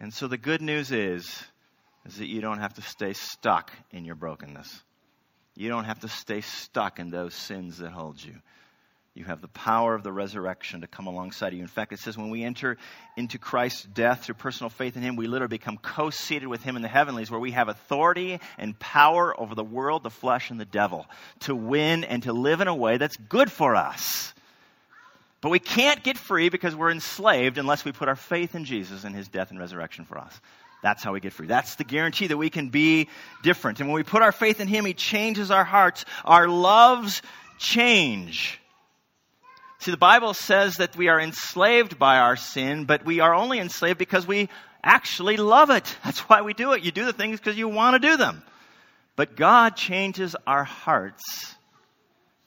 And 0.00 0.14
so 0.14 0.26
the 0.26 0.38
good 0.38 0.62
news 0.62 0.90
is 0.90 1.44
is 2.08 2.16
that 2.16 2.26
you 2.26 2.40
don't 2.40 2.58
have 2.58 2.74
to 2.74 2.82
stay 2.82 3.12
stuck 3.12 3.70
in 3.90 4.04
your 4.04 4.14
brokenness. 4.14 4.82
You 5.54 5.68
don't 5.68 5.84
have 5.84 6.00
to 6.00 6.08
stay 6.08 6.40
stuck 6.40 6.98
in 6.98 7.10
those 7.10 7.34
sins 7.34 7.78
that 7.78 7.90
hold 7.90 8.22
you. 8.22 8.34
You 9.14 9.24
have 9.24 9.40
the 9.40 9.48
power 9.48 9.94
of 9.94 10.04
the 10.04 10.12
resurrection 10.12 10.82
to 10.82 10.86
come 10.86 11.08
alongside 11.08 11.52
you. 11.52 11.60
In 11.60 11.66
fact, 11.66 11.92
it 11.92 11.98
says 11.98 12.16
when 12.16 12.30
we 12.30 12.44
enter 12.44 12.76
into 13.16 13.36
Christ's 13.36 13.82
death 13.82 14.24
through 14.24 14.36
personal 14.36 14.70
faith 14.70 14.96
in 14.96 15.02
Him, 15.02 15.16
we 15.16 15.26
literally 15.26 15.50
become 15.50 15.76
co 15.76 16.10
seated 16.10 16.46
with 16.46 16.62
Him 16.62 16.76
in 16.76 16.82
the 16.82 16.88
heavenlies, 16.88 17.28
where 17.28 17.40
we 17.40 17.50
have 17.50 17.68
authority 17.68 18.38
and 18.56 18.78
power 18.78 19.38
over 19.38 19.56
the 19.56 19.64
world, 19.64 20.04
the 20.04 20.10
flesh, 20.10 20.50
and 20.50 20.60
the 20.60 20.64
devil 20.64 21.04
to 21.40 21.54
win 21.56 22.04
and 22.04 22.22
to 22.22 22.32
live 22.32 22.60
in 22.60 22.68
a 22.68 22.74
way 22.74 22.96
that's 22.96 23.16
good 23.16 23.50
for 23.50 23.74
us. 23.74 24.32
But 25.40 25.50
we 25.50 25.58
can't 25.58 26.04
get 26.04 26.16
free 26.16 26.48
because 26.48 26.76
we're 26.76 26.92
enslaved 26.92 27.58
unless 27.58 27.84
we 27.84 27.90
put 27.90 28.08
our 28.08 28.16
faith 28.16 28.54
in 28.54 28.64
Jesus 28.64 29.02
and 29.02 29.16
His 29.16 29.26
death 29.26 29.50
and 29.50 29.58
resurrection 29.58 30.04
for 30.04 30.18
us. 30.18 30.40
That's 30.82 31.02
how 31.02 31.12
we 31.12 31.20
get 31.20 31.32
free. 31.32 31.46
That's 31.46 31.74
the 31.74 31.84
guarantee 31.84 32.28
that 32.28 32.36
we 32.36 32.50
can 32.50 32.68
be 32.68 33.08
different. 33.42 33.80
And 33.80 33.88
when 33.88 33.96
we 33.96 34.04
put 34.04 34.22
our 34.22 34.32
faith 34.32 34.60
in 34.60 34.68
Him, 34.68 34.84
He 34.84 34.94
changes 34.94 35.50
our 35.50 35.64
hearts. 35.64 36.04
Our 36.24 36.48
loves 36.48 37.22
change. 37.58 38.60
See, 39.80 39.90
the 39.90 39.96
Bible 39.96 40.34
says 40.34 40.76
that 40.76 40.96
we 40.96 41.08
are 41.08 41.20
enslaved 41.20 41.98
by 41.98 42.18
our 42.18 42.36
sin, 42.36 42.84
but 42.84 43.04
we 43.04 43.20
are 43.20 43.34
only 43.34 43.58
enslaved 43.58 43.98
because 43.98 44.26
we 44.26 44.48
actually 44.82 45.36
love 45.36 45.70
it. 45.70 45.96
That's 46.04 46.20
why 46.20 46.42
we 46.42 46.54
do 46.54 46.72
it. 46.72 46.82
You 46.82 46.92
do 46.92 47.04
the 47.04 47.12
things 47.12 47.40
because 47.40 47.58
you 47.58 47.68
want 47.68 48.00
to 48.00 48.08
do 48.08 48.16
them. 48.16 48.42
But 49.16 49.36
God 49.36 49.76
changes 49.76 50.36
our 50.46 50.64
hearts 50.64 51.56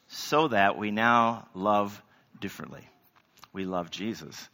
so 0.07 0.47
that 0.49 0.77
we 0.77 0.91
now 0.91 1.47
love 1.53 2.01
differently. 2.39 2.87
We 3.51 3.65
love 3.65 3.91
Jesus 3.91 4.49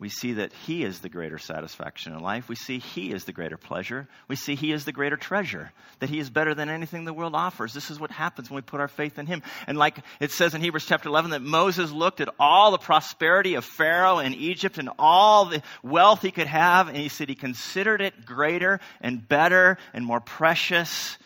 we 0.00 0.08
see 0.08 0.32
that 0.32 0.54
He 0.64 0.82
is 0.82 1.00
the 1.00 1.10
greater 1.10 1.36
satisfaction 1.36 2.14
in 2.14 2.20
life. 2.20 2.48
We 2.48 2.56
see 2.56 2.78
He 2.78 3.12
is 3.12 3.24
the 3.24 3.32
greater 3.32 3.58
pleasure. 3.58 4.08
We 4.28 4.34
see 4.34 4.54
He 4.54 4.72
is 4.72 4.86
the 4.86 4.92
greater 4.92 5.18
treasure, 5.18 5.72
that 5.98 6.08
He 6.08 6.18
is 6.18 6.30
better 6.30 6.54
than 6.54 6.70
anything 6.70 7.04
the 7.04 7.12
world 7.12 7.34
offers. 7.34 7.74
This 7.74 7.90
is 7.90 8.00
what 8.00 8.10
happens 8.10 8.50
when 8.50 8.56
we 8.56 8.62
put 8.62 8.80
our 8.80 8.88
faith 8.88 9.18
in 9.18 9.26
Him. 9.26 9.42
And 9.66 9.76
like 9.76 9.98
it 10.18 10.32
says 10.32 10.54
in 10.54 10.62
Hebrews 10.62 10.86
chapter 10.86 11.10
11, 11.10 11.32
that 11.32 11.42
Moses 11.42 11.92
looked 11.92 12.22
at 12.22 12.30
all 12.40 12.70
the 12.70 12.78
prosperity 12.78 13.54
of 13.54 13.64
Pharaoh 13.66 14.20
in 14.20 14.32
Egypt 14.32 14.78
and 14.78 14.88
all 14.98 15.44
the 15.44 15.62
wealth 15.82 16.22
he 16.22 16.30
could 16.30 16.46
have, 16.46 16.88
and 16.88 16.96
he 16.96 17.10
said 17.10 17.28
he 17.28 17.34
considered 17.34 18.00
it 18.00 18.24
greater 18.24 18.80
and 19.02 19.28
better 19.28 19.76
and 19.92 20.04
more 20.04 20.20
precious 20.20 21.18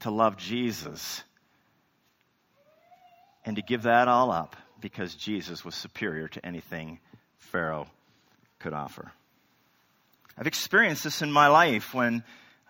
to 0.00 0.10
love 0.10 0.36
Jesus 0.36 1.22
and 3.44 3.54
to 3.54 3.62
give 3.62 3.84
that 3.84 4.08
all 4.08 4.32
up 4.32 4.56
because 4.80 5.14
Jesus 5.14 5.64
was 5.64 5.76
superior 5.76 6.26
to 6.26 6.44
anything 6.44 6.98
Pharaoh 7.38 7.86
could 8.60 8.72
offer. 8.72 9.10
I've 10.38 10.46
experienced 10.46 11.04
this 11.04 11.22
in 11.22 11.32
my 11.32 11.48
life 11.48 11.92
when, 11.92 12.22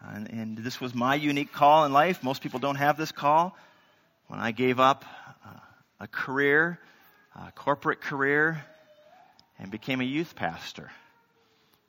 uh, 0.03 0.25
and 0.31 0.59
this 0.59 0.81
was 0.81 0.95
my 0.95 1.15
unique 1.15 1.53
call 1.53 1.85
in 1.85 1.93
life. 1.93 2.23
Most 2.23 2.43
people 2.43 2.59
don't 2.59 2.77
have 2.77 2.97
this 2.97 3.13
call. 3.13 3.57
When 4.29 4.41
I 4.41 4.53
gave 4.53 4.81
up 4.81 5.05
uh, 5.45 5.51
a 6.01 6.07
career, 6.07 6.79
a 7.37 7.53
corporate 7.53 8.01
career, 8.01 8.65
and 9.59 9.71
became 9.71 10.01
a 10.01 10.05
youth 10.05 10.35
pastor. 10.35 10.91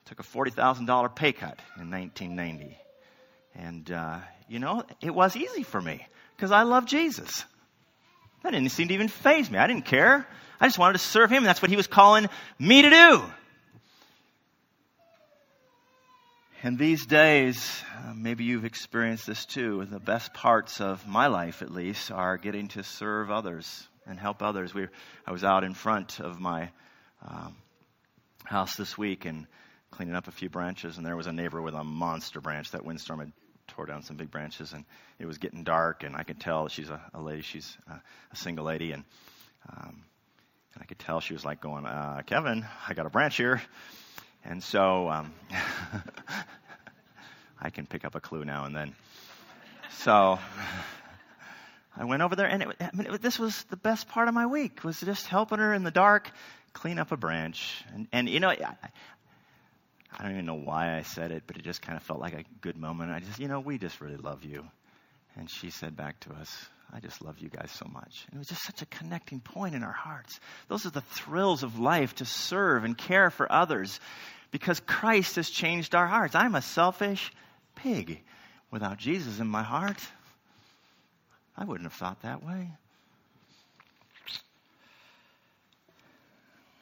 Took 0.06 0.20
a 0.20 0.24
$40,000 0.24 1.16
pay 1.16 1.32
cut 1.32 1.60
in 1.80 1.90
1990. 1.90 2.78
And, 3.56 3.92
uh, 3.92 4.20
you 4.50 4.60
know, 4.60 4.84
it 5.00 5.16
was 5.16 5.36
easy 5.36 5.64
for 5.64 5.80
me 5.80 6.06
because 6.36 6.52
I 6.52 6.64
love 6.64 6.86
Jesus. 6.86 7.46
That 8.44 8.52
didn't 8.52 8.70
seem 8.70 8.90
to 8.90 8.94
even 8.94 9.08
faze 9.08 9.50
me. 9.50 9.58
I 9.58 9.68
didn't 9.68 9.86
care. 9.86 10.28
I 10.60 10.68
just 10.68 10.78
wanted 10.78 10.94
to 10.94 11.00
serve 11.00 11.30
him. 11.30 11.38
and 11.38 11.46
That's 11.46 11.62
what 11.62 11.72
he 11.72 11.78
was 11.78 11.88
calling 11.88 12.28
me 12.60 12.82
to 12.82 12.90
do. 12.90 13.24
And 16.64 16.78
these 16.78 17.08
days, 17.08 17.82
uh, 17.98 18.14
maybe 18.14 18.44
you've 18.44 18.66
experienced 18.66 19.26
this 19.26 19.48
too. 19.48 19.84
The 19.90 20.00
best 20.00 20.32
parts 20.32 20.80
of 20.80 21.08
my 21.08 21.26
life, 21.26 21.64
at 21.64 21.72
least, 21.72 22.12
are 22.12 22.38
getting 22.38 22.68
to 22.70 22.84
serve 22.84 23.32
others 23.32 23.88
and 24.06 24.20
help 24.20 24.44
others. 24.44 24.72
We, 24.72 24.86
I 25.26 25.32
was 25.32 25.44
out 25.44 25.64
in 25.64 25.74
front 25.74 26.20
of 26.20 26.40
my 26.40 26.70
um, 27.28 27.56
house 28.44 28.76
this 28.76 28.96
week 28.96 29.26
and 29.26 29.48
cleaning 29.90 30.14
up 30.14 30.28
a 30.28 30.32
few 30.32 30.50
branches, 30.50 30.98
and 30.98 31.06
there 31.06 31.16
was 31.16 31.26
a 31.26 31.32
neighbor 31.32 31.60
with 31.64 31.74
a 31.74 31.84
monster 31.84 32.40
branch. 32.40 32.70
That 32.72 32.86
windstorm 32.86 33.22
had 33.22 33.32
tore 33.68 33.88
down 33.88 34.04
some 34.04 34.18
big 34.18 34.30
branches, 34.30 34.74
and 34.74 34.86
it 35.18 35.26
was 35.26 35.40
getting 35.40 35.64
dark, 35.64 36.04
and 36.04 36.16
I 36.16 36.22
could 36.22 36.40
tell 36.40 36.68
she's 36.68 36.92
a, 36.92 37.02
a 37.16 37.20
lady, 37.20 37.42
she's 37.42 37.76
a, 37.88 37.94
a 37.94 38.36
single 38.36 38.66
lady, 38.66 38.92
and 38.92 39.04
um, 39.68 40.04
I 40.80 40.86
could 40.86 41.00
tell 41.00 41.22
she 41.22 41.34
was 41.34 41.44
like 41.44 41.60
going, 41.60 41.88
uh, 41.88 42.22
Kevin, 42.28 42.68
I 42.88 42.94
got 42.94 43.08
a 43.08 43.10
branch 43.10 43.36
here. 43.36 43.64
And 44.44 44.64
so 44.64 45.10
um, 45.10 45.34
I 47.62 47.70
can 47.70 47.86
pick 47.86 48.06
up 48.06 48.16
a 48.16 48.20
clue 48.20 48.44
now 48.44 48.66
and 48.66 48.76
then. 48.76 48.96
So 49.92 50.40
I 51.96 52.06
went 52.06 52.22
over 52.22 52.36
there, 52.36 52.48
and 52.48 52.64
it, 52.64 52.76
I 52.80 52.90
mean, 52.94 53.14
it, 53.14 53.22
this 53.22 53.38
was 53.38 53.64
the 53.66 53.78
best 53.78 54.08
part 54.08 54.28
of 54.28 54.34
my 54.34 54.48
week 54.48 54.84
was 54.84 55.00
just 55.00 55.28
helping 55.28 55.60
her 55.60 55.74
in 55.74 55.84
the 55.84 55.92
dark 55.92 56.32
clean 56.74 57.00
up 57.00 57.12
a 57.12 57.18
branch. 57.18 57.84
And, 57.94 58.08
and 58.12 58.30
you 58.30 58.40
know, 58.40 58.50
I, 58.50 58.76
I 60.18 60.24
don't 60.24 60.32
even 60.32 60.46
know 60.46 60.56
why 60.56 60.98
I 60.98 61.04
said 61.04 61.32
it, 61.32 61.44
but 61.48 61.58
it 61.58 61.64
just 61.64 61.82
kind 61.82 61.98
of 61.98 62.04
felt 62.04 62.20
like 62.20 62.34
a 62.34 62.44
good 62.62 62.78
moment. 62.78 63.12
I 63.12 63.20
just, 63.20 63.40
you 63.40 63.48
know, 63.48 63.60
we 63.60 63.78
just 63.78 64.02
really 64.02 64.18
love 64.18 64.44
you. 64.44 64.66
And 65.36 65.50
she 65.50 65.70
said 65.70 65.96
back 65.96 66.20
to 66.22 66.34
us, 66.34 66.66
I 66.94 67.00
just 67.00 67.24
love 67.24 67.40
you 67.40 67.50
guys 67.50 67.72
so 67.72 67.88
much. 67.92 68.26
And 68.28 68.36
it 68.36 68.40
was 68.40 68.50
just 68.50 68.64
such 68.64 68.82
a 68.82 68.86
connecting 68.86 69.40
point 69.40 69.76
in 69.76 69.84
our 69.84 69.94
hearts. 69.94 70.40
Those 70.68 70.86
are 70.86 70.90
the 70.90 71.02
thrills 71.02 71.64
of 71.64 71.80
life 71.80 72.16
to 72.16 72.26
serve 72.26 72.84
and 72.84 72.98
care 72.98 73.30
for 73.30 73.52
others 73.52 74.00
because 74.52 74.82
Christ 74.82 75.38
has 75.38 75.50
changed 75.50 75.96
our 75.96 76.08
hearts. 76.08 76.36
I'm 76.36 76.56
a 76.56 76.62
selfish 76.62 77.32
pig. 77.76 78.22
Without 78.72 78.98
Jesus 78.98 79.40
in 79.40 79.48
my 79.48 79.64
heart, 79.64 79.98
I 81.58 81.66
wouldn't 81.66 81.90
have 81.90 81.98
thought 81.98 82.22
that 82.22 82.44
way. 82.44 82.70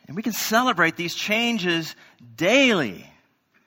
And 0.08 0.16
we 0.16 0.24
can 0.24 0.34
celebrate 0.34 0.96
these 0.96 1.14
changes 1.14 1.96
daily. 2.36 3.06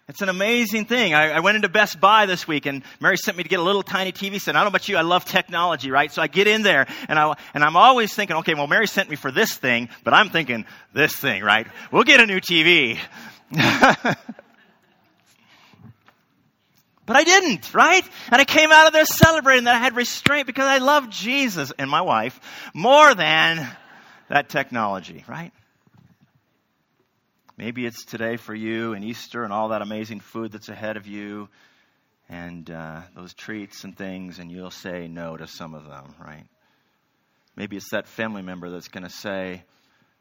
It's 0.09 0.21
an 0.21 0.29
amazing 0.29 0.87
thing. 0.87 1.15
I, 1.15 1.31
I, 1.31 1.41
went 1.41 1.55
into 1.55 1.69
Best 1.69 2.01
Buy 2.01 2.27
this 2.27 2.49
week 2.49 2.67
and 2.67 2.83
Mary 3.01 3.17
sent 3.17 3.37
me 3.37 3.45
to 3.45 3.49
get 3.49 3.61
a 3.61 3.63
little 3.63 3.85
tiny 3.85 4.11
TV 4.11 4.41
set. 4.41 4.57
I 4.57 4.59
don't 4.59 4.65
know 4.65 4.71
about 4.71 4.89
you, 4.89 4.97
I 4.97 5.03
love 5.03 5.25
technology, 5.25 5.93
right? 5.93 6.11
So 6.11 6.21
I 6.21 6.27
get 6.27 6.49
in 6.49 6.63
there 6.63 6.89
and, 7.09 7.19
I, 7.19 7.35
and 7.55 7.63
I'm 7.63 7.77
always 7.77 8.13
thinking, 8.13 8.37
okay, 8.39 8.55
well, 8.55 8.67
Mary 8.67 8.89
sent 8.89 9.09
me 9.09 9.15
for 9.15 9.31
this 9.31 9.55
thing, 9.55 9.89
but 10.03 10.13
I'm 10.13 10.31
thinking 10.31 10.67
this 10.93 11.15
thing, 11.15 11.45
right? 11.45 11.69
We'll 11.93 12.03
get 12.03 12.19
a 12.19 12.27
new 12.27 12.41
TV. 12.41 12.99
but 13.53 14.17
I 17.17 17.23
didn't, 17.23 17.73
right? 17.73 18.05
And 18.33 18.41
I 18.41 18.45
came 18.45 18.73
out 18.73 18.89
of 18.89 18.93
there 18.93 19.07
celebrating 19.07 19.65
that 19.65 19.77
I 19.77 19.79
had 19.79 19.95
restraint 19.95 20.49
because 20.49 20.67
I 20.67 20.79
love 20.79 21.11
Jesus 21.11 21.73
and 21.79 21.89
my 21.89 22.03
wife 22.03 22.41
more 22.75 23.15
than 23.15 23.69
that 24.29 24.49
technology, 24.49 25.25
right? 25.29 25.53
Maybe 27.63 27.87
it's 27.87 28.05
today 28.05 28.39
for 28.39 28.57
you 28.57 28.93
and 28.93 29.05
Easter 29.05 29.45
and 29.45 29.53
all 29.53 29.69
that 29.69 29.83
amazing 29.83 30.19
food 30.19 30.51
that's 30.51 30.69
ahead 30.69 30.97
of 30.97 31.07
you 31.07 31.49
and 32.29 32.69
uh, 32.69 33.03
those 33.15 33.35
treats 33.35 33.85
and 33.85 33.97
things, 33.97 34.41
and 34.41 34.51
you'll 34.51 34.73
say 34.73 35.07
no 35.07 35.37
to 35.37 35.47
some 35.47 35.73
of 35.77 35.85
them, 35.85 36.13
right? 36.19 36.45
Maybe 37.55 37.77
it's 37.77 37.91
that 37.93 38.09
family 38.09 38.43
member 38.43 38.69
that's 38.69 38.89
going 38.89 39.05
to 39.05 39.11
say 39.11 39.63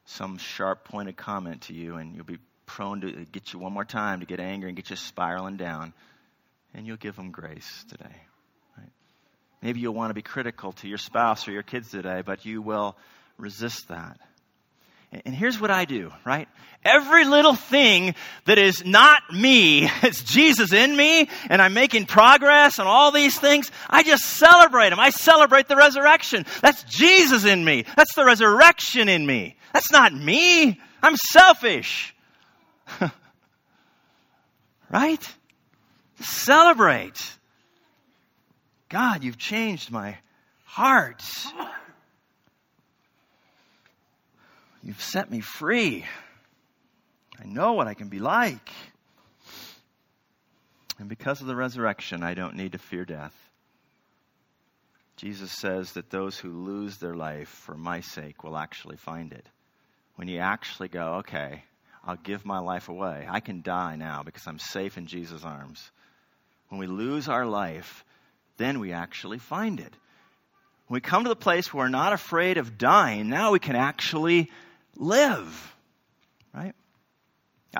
some 0.06 0.38
sharp 0.38 0.86
pointed 0.86 1.18
comment 1.18 1.62
to 1.64 1.74
you, 1.74 1.96
and 1.96 2.14
you'll 2.16 2.26
be 2.26 2.38
prone 2.68 3.02
to 3.02 3.26
get 3.32 3.54
you 3.54 3.58
one 3.58 3.74
more 3.74 3.86
time 3.86 4.20
to 4.20 4.28
get 4.28 4.40
angry 4.40 4.70
and 4.70 4.76
get 4.76 4.92
you 4.92 4.96
spiraling 4.96 5.58
down, 5.58 5.94
and 6.76 6.86
you'll 6.86 6.96
give 6.96 7.16
them 7.16 7.32
grace 7.32 7.86
today. 7.90 8.18
Right? 8.78 8.92
Maybe 9.64 9.80
you'll 9.80 9.96
want 9.96 10.12
to 10.12 10.14
be 10.14 10.22
critical 10.22 10.74
to 10.74 10.88
your 10.88 11.00
spouse 11.00 11.48
or 11.48 11.54
your 11.54 11.64
kids 11.64 11.90
today, 11.90 12.22
but 12.24 12.46
you 12.46 12.62
will 12.62 12.96
resist 13.40 13.88
that. 13.88 14.20
And 15.12 15.36
here's 15.36 15.60
what 15.60 15.72
I 15.72 15.86
do, 15.86 16.12
right? 16.24 16.48
Every 16.86 17.26
little 17.26 17.54
thing 17.54 18.16
that 18.46 18.58
is 18.58 18.86
not 18.86 19.22
me, 19.32 19.90
it's 20.04 20.24
Jesus 20.24 20.72
in 20.72 20.96
me, 20.96 21.30
and 21.50 21.62
I'm 21.62 21.74
making 21.74 22.06
progress 22.06 22.80
on 22.80 22.88
all 22.88 23.12
these 23.12 23.38
things, 23.38 23.72
I 23.90 24.04
just 24.04 24.24
celebrate 24.24 24.90
them. 24.90 25.00
I 25.00 25.10
celebrate 25.10 25.68
the 25.68 25.76
resurrection. 25.76 26.46
That's 26.62 26.84
Jesus 26.84 27.46
in 27.46 27.64
me. 27.64 27.86
That's 27.98 28.16
the 28.16 28.26
resurrection 28.26 29.10
in 29.10 29.26
me. 29.26 29.58
That's 29.74 29.92
not 29.92 30.14
me. 30.14 30.80
I'm 31.04 31.18
selfish. 31.18 32.16
right? 34.90 35.36
Celebrate. 36.22 37.38
God, 38.90 39.24
you've 39.24 39.38
changed 39.38 39.92
my 39.92 40.18
heart. 40.64 41.24
You've 44.84 45.02
set 45.02 45.30
me 45.30 45.42
free. 45.42 46.06
I 47.40 47.46
know 47.46 47.74
what 47.74 47.88
I 47.88 47.94
can 47.94 48.10
be 48.10 48.20
like. 48.20 48.70
And 51.00 51.08
because 51.10 51.42
of 51.42 51.48
the 51.48 51.56
resurrection, 51.56 52.24
I 52.24 52.34
don't 52.34 52.56
need 52.56 52.74
to 52.74 52.78
fear 52.78 53.06
death. 53.06 53.36
Jesus 55.18 55.52
says 55.52 55.94
that 55.94 56.10
those 56.10 56.38
who 56.38 56.50
lose 56.50 56.98
their 56.98 57.14
life 57.14 57.50
for 57.50 57.76
my 57.76 58.02
sake 58.02 58.44
will 58.44 58.58
actually 58.58 58.98
find 58.98 59.34
it. 59.34 59.46
When 60.16 60.28
you 60.28 60.40
actually 60.40 60.88
go, 60.88 61.16
okay, 61.20 61.64
I'll 62.04 62.18
give 62.18 62.46
my 62.46 62.60
life 62.60 62.90
away. 62.90 63.28
I 63.30 63.40
can 63.40 63.62
die 63.62 63.96
now 63.96 64.24
because 64.24 64.48
I'm 64.48 64.60
safe 64.60 64.98
in 64.98 65.06
Jesus' 65.06 65.44
arms. 65.44 65.92
When 66.70 66.80
we 66.80 66.88
lose 66.88 67.28
our 67.28 67.46
life, 67.46 68.04
then 68.58 68.80
we 68.80 68.94
actually 68.94 69.38
find 69.38 69.80
it. 69.80 69.94
When 70.88 70.98
we 70.98 71.02
come 71.02 71.24
to 71.24 71.30
the 71.30 71.36
place 71.36 71.74
where 71.74 71.86
we're 71.86 71.90
not 71.90 72.14
afraid 72.14 72.58
of 72.58 72.78
dying, 72.78 73.30
now 73.30 73.52
we 73.52 73.60
can 73.60 73.76
actually 73.76 74.50
live. 74.98 75.76
Right? 76.54 76.74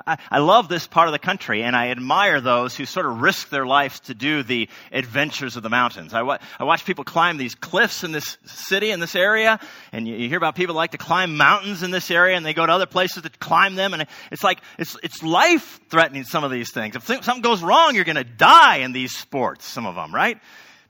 I, 0.06 0.16
I, 0.30 0.38
love 0.38 0.68
this 0.68 0.86
part 0.86 1.08
of 1.08 1.12
the 1.12 1.18
country 1.18 1.62
and 1.62 1.76
I 1.76 1.90
admire 1.90 2.40
those 2.40 2.74
who 2.74 2.86
sort 2.86 3.04
of 3.04 3.20
risk 3.20 3.50
their 3.50 3.66
lives 3.66 4.00
to 4.00 4.14
do 4.14 4.42
the 4.42 4.70
adventures 4.90 5.56
of 5.56 5.62
the 5.62 5.68
mountains. 5.68 6.14
I, 6.14 6.20
I 6.58 6.64
watch 6.64 6.86
people 6.86 7.04
climb 7.04 7.36
these 7.36 7.54
cliffs 7.54 8.02
in 8.02 8.10
this 8.10 8.38
city, 8.46 8.90
in 8.90 9.00
this 9.00 9.14
area, 9.14 9.60
and 9.92 10.08
you, 10.08 10.16
you 10.16 10.28
hear 10.30 10.38
about 10.38 10.54
people 10.54 10.74
like 10.74 10.92
to 10.92 10.98
climb 10.98 11.36
mountains 11.36 11.82
in 11.82 11.90
this 11.90 12.10
area 12.10 12.36
and 12.36 12.46
they 12.46 12.54
go 12.54 12.64
to 12.64 12.72
other 12.72 12.86
places 12.86 13.22
to 13.22 13.30
climb 13.30 13.74
them 13.74 13.92
and 13.92 14.06
it's 14.30 14.42
like, 14.42 14.62
it's, 14.78 14.96
it's 15.02 15.22
life 15.22 15.78
threatening 15.90 16.24
some 16.24 16.42
of 16.42 16.50
these 16.50 16.72
things. 16.72 16.96
If 16.96 17.06
th- 17.06 17.22
something 17.22 17.42
goes 17.42 17.62
wrong, 17.62 17.94
you're 17.94 18.04
gonna 18.04 18.24
die 18.24 18.76
in 18.78 18.92
these 18.92 19.14
sports, 19.14 19.66
some 19.66 19.84
of 19.84 19.94
them, 19.94 20.14
right? 20.14 20.40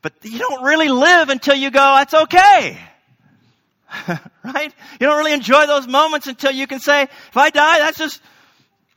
But 0.01 0.13
you 0.23 0.39
don't 0.39 0.63
really 0.63 0.89
live 0.89 1.29
until 1.29 1.57
you 1.57 1.73
go, 1.73 1.81
that's 1.97 2.15
okay. 2.15 2.79
right? 4.45 4.75
You 5.01 5.07
don't 5.07 5.19
really 5.19 5.33
enjoy 5.33 5.67
those 5.67 5.87
moments 5.87 6.27
until 6.27 6.53
you 6.53 6.67
can 6.67 6.81
say, 6.81 7.03
if 7.03 7.37
I 7.37 7.51
die, 7.51 7.79
that's 7.79 7.99
just 7.99 8.21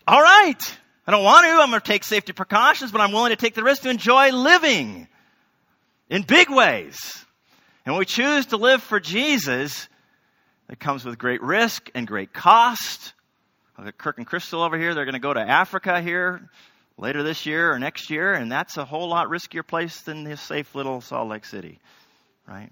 all 0.08 0.22
right. 0.22 0.78
I 1.08 1.12
don't 1.12 1.24
want 1.24 1.46
to. 1.46 1.52
I'm 1.52 1.70
going 1.70 1.82
to 1.82 1.86
take 1.86 2.04
safety 2.04 2.34
precautions, 2.34 2.92
but 2.92 3.02
I'm 3.02 3.12
willing 3.12 3.30
to 3.30 3.36
take 3.36 3.54
the 3.54 3.64
risk 3.64 3.84
to 3.84 3.90
enjoy 3.90 4.32
living 4.32 5.08
in 6.10 6.24
big 6.24 6.50
ways. 6.50 6.98
And 7.86 7.94
when 7.94 8.00
we 8.00 8.06
choose 8.06 8.48
to 8.48 8.58
live 8.58 8.82
for 8.82 9.00
Jesus, 9.00 9.88
it 10.70 10.80
comes 10.80 11.06
with 11.06 11.18
great 11.18 11.44
risk 11.44 11.90
and 11.94 12.08
great 12.08 12.34
cost. 12.34 13.14
Kirk 13.98 14.18
and 14.18 14.26
Crystal 14.26 14.62
over 14.62 14.78
here, 14.78 14.96
they're 14.96 15.06
going 15.06 15.14
to 15.14 15.20
go 15.20 15.34
to 15.34 15.42
Africa 15.42 16.02
here 16.02 16.50
later 16.98 17.24
this 17.24 17.46
year 17.46 17.72
or 17.72 17.78
next 17.78 18.10
year, 18.10 18.34
and 18.34 18.52
that's 18.52 18.78
a 18.78 18.86
whole 18.86 19.10
lot 19.10 19.28
riskier 19.28 19.68
place 19.68 20.02
than 20.02 20.24
this 20.24 20.42
safe 20.42 20.74
little 20.74 21.02
Salt 21.02 21.28
Lake 21.28 21.46
City, 21.46 21.80
right? 22.48 22.72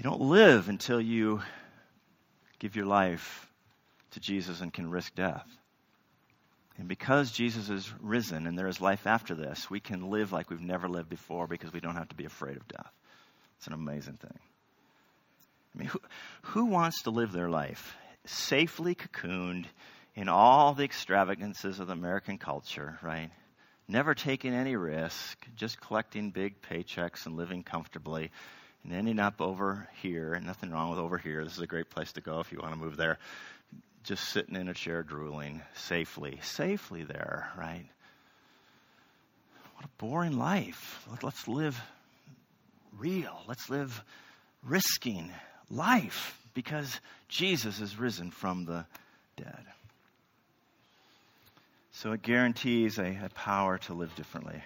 You 0.00 0.04
don't 0.04 0.22
live 0.22 0.70
until 0.70 0.98
you 0.98 1.42
give 2.58 2.74
your 2.74 2.86
life 2.86 3.46
to 4.12 4.20
Jesus 4.20 4.62
and 4.62 4.72
can 4.72 4.88
risk 4.88 5.14
death. 5.14 5.46
And 6.78 6.88
because 6.88 7.30
Jesus 7.30 7.68
is 7.68 7.92
risen 8.00 8.46
and 8.46 8.58
there 8.58 8.66
is 8.66 8.80
life 8.80 9.06
after 9.06 9.34
this, 9.34 9.68
we 9.68 9.78
can 9.78 10.08
live 10.08 10.32
like 10.32 10.48
we've 10.48 10.58
never 10.58 10.88
lived 10.88 11.10
before 11.10 11.46
because 11.46 11.74
we 11.74 11.80
don't 11.80 11.96
have 11.96 12.08
to 12.08 12.14
be 12.14 12.24
afraid 12.24 12.56
of 12.56 12.66
death. 12.66 12.90
It's 13.58 13.66
an 13.66 13.74
amazing 13.74 14.14
thing. 14.14 14.38
I 15.74 15.78
mean, 15.78 15.88
who, 15.88 16.00
who 16.44 16.64
wants 16.64 17.02
to 17.02 17.10
live 17.10 17.32
their 17.32 17.50
life 17.50 17.94
safely 18.24 18.94
cocooned 18.94 19.66
in 20.14 20.30
all 20.30 20.72
the 20.72 20.84
extravagances 20.84 21.78
of 21.78 21.88
the 21.88 21.92
American 21.92 22.38
culture, 22.38 22.98
right? 23.02 23.30
Never 23.86 24.14
taking 24.14 24.54
any 24.54 24.76
risk, 24.76 25.46
just 25.56 25.78
collecting 25.78 26.30
big 26.30 26.62
paychecks 26.62 27.26
and 27.26 27.36
living 27.36 27.64
comfortably 27.64 28.30
and 28.84 28.92
ending 28.92 29.18
up 29.18 29.40
over 29.40 29.88
here, 30.02 30.34
and 30.34 30.46
nothing 30.46 30.70
wrong 30.70 30.90
with 30.90 30.98
over 30.98 31.18
here. 31.18 31.44
This 31.44 31.54
is 31.54 31.62
a 31.62 31.66
great 31.66 31.90
place 31.90 32.12
to 32.12 32.20
go 32.20 32.40
if 32.40 32.52
you 32.52 32.58
want 32.60 32.72
to 32.72 32.78
move 32.78 32.96
there. 32.96 33.18
Just 34.04 34.28
sitting 34.30 34.56
in 34.56 34.68
a 34.68 34.74
chair 34.74 35.02
drooling 35.02 35.62
safely, 35.74 36.38
safely 36.42 37.04
there, 37.04 37.50
right? 37.58 37.84
What 39.76 39.84
a 39.84 39.88
boring 39.98 40.38
life. 40.38 41.06
Let's 41.22 41.46
live 41.46 41.80
real. 42.98 43.42
Let's 43.46 43.68
live 43.68 44.02
risking 44.62 45.30
life 45.70 46.38
because 46.54 47.00
Jesus 47.28 47.80
is 47.80 47.98
risen 47.98 48.30
from 48.30 48.64
the 48.64 48.86
dead. 49.36 49.64
So 51.92 52.12
it 52.12 52.22
guarantees 52.22 52.98
a, 52.98 53.18
a 53.24 53.28
power 53.34 53.78
to 53.78 53.94
live 53.94 54.14
differently. 54.14 54.62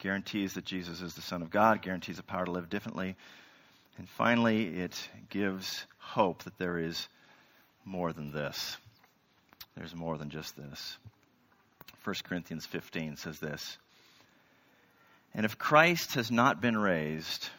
Guarantees 0.00 0.54
that 0.54 0.64
Jesus 0.64 1.02
is 1.02 1.14
the 1.14 1.20
Son 1.20 1.42
of 1.42 1.50
God, 1.50 1.82
guarantees 1.82 2.16
the 2.16 2.22
power 2.22 2.46
to 2.46 2.50
live 2.50 2.70
differently. 2.70 3.16
And 3.98 4.08
finally, 4.08 4.66
it 4.80 5.08
gives 5.28 5.84
hope 5.98 6.44
that 6.44 6.56
there 6.56 6.78
is 6.78 7.06
more 7.84 8.14
than 8.14 8.32
this. 8.32 8.78
There's 9.76 9.94
more 9.94 10.16
than 10.16 10.30
just 10.30 10.56
this. 10.56 10.96
1 12.04 12.16
Corinthians 12.24 12.64
15 12.64 13.16
says 13.16 13.38
this 13.40 13.76
And 15.34 15.44
if 15.44 15.58
Christ 15.58 16.14
has 16.14 16.30
not 16.30 16.62
been 16.62 16.78
raised, 16.78 17.50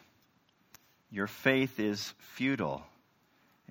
your 1.12 1.28
faith 1.28 1.80
is 1.80 2.14
futile, 2.18 2.82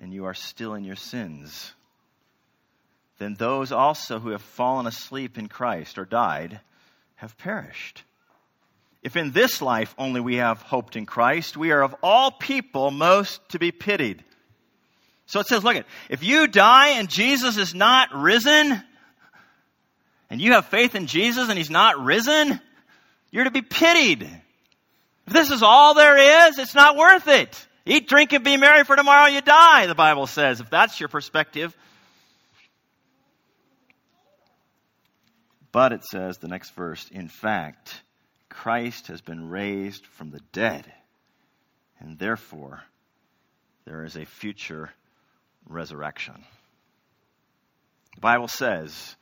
and 0.01 0.13
you 0.13 0.25
are 0.25 0.33
still 0.33 0.75
in 0.75 0.85
your 0.85 0.95
sins. 0.95 1.73
Then 3.17 3.33
those 3.33 3.73
also 3.73 4.19
who 4.19 4.29
have 4.29 4.41
fallen 4.41 4.87
asleep 4.87 5.37
in 5.37 5.47
Christ 5.49 5.97
or 5.97 6.05
died 6.05 6.61
have 7.15 7.37
perished. 7.37 8.03
If 9.01 9.15
in 9.15 9.31
this 9.31 9.61
life 9.61 9.95
only 9.97 10.21
we 10.21 10.35
have 10.35 10.61
hoped 10.61 10.95
in 10.95 11.05
Christ, 11.05 11.57
we 11.57 11.71
are 11.71 11.81
of 11.81 11.95
all 12.03 12.31
people 12.31 12.91
most 12.91 13.41
to 13.49 13.59
be 13.59 13.71
pitied. 13.71 14.23
So 15.25 15.39
it 15.39 15.47
says, 15.47 15.63
look 15.63 15.75
at, 15.75 15.85
if 16.09 16.23
you 16.23 16.47
die 16.47 16.89
and 16.99 17.09
Jesus 17.09 17.57
is 17.57 17.73
not 17.73 18.13
risen, 18.13 18.83
and 20.29 20.39
you 20.41 20.53
have 20.53 20.65
faith 20.65 20.93
in 20.95 21.07
Jesus 21.07 21.49
and 21.49 21.57
he's 21.57 21.69
not 21.69 21.99
risen, 21.99 22.59
you're 23.31 23.45
to 23.45 23.51
be 23.51 23.61
pitied. 23.61 24.23
If 25.27 25.33
this 25.33 25.51
is 25.51 25.63
all 25.63 25.93
there 25.93 26.47
is, 26.47 26.59
it's 26.59 26.75
not 26.75 26.95
worth 26.95 27.27
it. 27.27 27.67
Eat, 27.85 28.07
drink, 28.07 28.33
and 28.33 28.43
be 28.43 28.57
merry, 28.57 28.83
for 28.83 28.95
tomorrow 28.95 29.27
you 29.27 29.41
die, 29.41 29.87
the 29.87 29.95
Bible 29.95 30.27
says, 30.27 30.59
if 30.59 30.69
that's 30.69 30.99
your 30.99 31.09
perspective. 31.09 31.75
But 35.71 35.91
it 35.91 36.03
says, 36.03 36.37
the 36.37 36.47
next 36.47 36.75
verse, 36.75 37.09
in 37.11 37.27
fact, 37.27 38.01
Christ 38.51 39.07
has 39.07 39.21
been 39.21 39.49
raised 39.49 40.05
from 40.05 40.29
the 40.29 40.41
dead, 40.51 40.85
and 41.99 42.19
therefore 42.19 42.83
there 43.85 44.03
is 44.03 44.15
a 44.15 44.25
future 44.25 44.91
resurrection. 45.67 46.35
The 48.15 48.21
Bible 48.21 48.49
says 48.49 49.15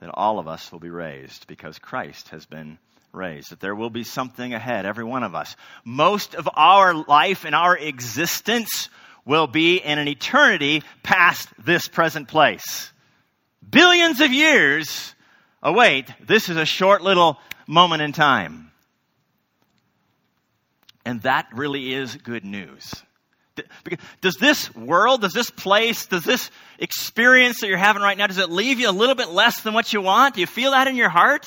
that 0.00 0.10
all 0.12 0.38
of 0.38 0.48
us 0.48 0.70
will 0.70 0.80
be 0.80 0.90
raised 0.90 1.46
because 1.46 1.78
Christ 1.78 2.28
has 2.30 2.44
been 2.44 2.78
raised, 3.12 3.50
that 3.50 3.60
there 3.60 3.76
will 3.76 3.90
be 3.90 4.04
something 4.04 4.52
ahead, 4.52 4.84
every 4.84 5.04
one 5.04 5.22
of 5.22 5.34
us. 5.34 5.54
Most 5.84 6.34
of 6.34 6.48
our 6.52 6.92
life 6.92 7.44
and 7.44 7.54
our 7.54 7.78
existence 7.78 8.90
will 9.24 9.46
be 9.46 9.76
in 9.76 9.98
an 9.98 10.08
eternity 10.08 10.82
past 11.02 11.48
this 11.64 11.88
present 11.88 12.28
place. 12.28 12.92
Billions 13.68 14.20
of 14.20 14.32
years 14.32 15.14
await. 15.62 16.06
This 16.20 16.48
is 16.48 16.56
a 16.56 16.66
short 16.66 17.02
little 17.02 17.38
moment 17.66 18.02
in 18.02 18.12
time. 18.12 18.70
And 21.04 21.22
that 21.22 21.48
really 21.52 21.92
is 21.92 22.16
good 22.16 22.44
news. 22.44 23.02
Does 24.20 24.34
this 24.34 24.74
world, 24.74 25.20
does 25.20 25.32
this 25.32 25.50
place, 25.50 26.06
does 26.06 26.24
this 26.24 26.50
experience 26.78 27.60
that 27.60 27.68
you're 27.68 27.76
having 27.76 28.02
right 28.02 28.18
now, 28.18 28.26
does 28.26 28.38
it 28.38 28.50
leave 28.50 28.80
you 28.80 28.88
a 28.88 28.92
little 28.92 29.14
bit 29.14 29.28
less 29.28 29.60
than 29.60 29.74
what 29.74 29.92
you 29.92 30.00
want? 30.00 30.34
Do 30.34 30.40
you 30.40 30.46
feel 30.46 30.72
that 30.72 30.88
in 30.88 30.96
your 30.96 31.08
heart? 31.08 31.46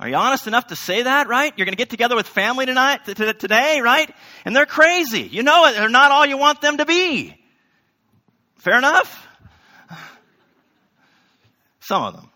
Are 0.00 0.08
you 0.08 0.14
honest 0.14 0.46
enough 0.46 0.68
to 0.68 0.76
say 0.76 1.02
that, 1.02 1.28
right? 1.28 1.52
You're 1.56 1.64
going 1.64 1.74
to 1.74 1.78
get 1.78 1.90
together 1.90 2.16
with 2.16 2.26
family 2.26 2.66
tonight, 2.66 3.04
today, 3.04 3.80
right? 3.80 4.12
And 4.44 4.54
they're 4.54 4.66
crazy. 4.66 5.22
You 5.22 5.42
know 5.42 5.66
it. 5.66 5.72
They're 5.72 5.88
not 5.88 6.12
all 6.12 6.24
you 6.24 6.38
want 6.38 6.60
them 6.60 6.78
to 6.78 6.84
be. 6.84 7.36
Fair 8.56 8.78
enough? 8.78 9.26
Some 11.80 12.02
of 12.04 12.14
them. 12.14 12.30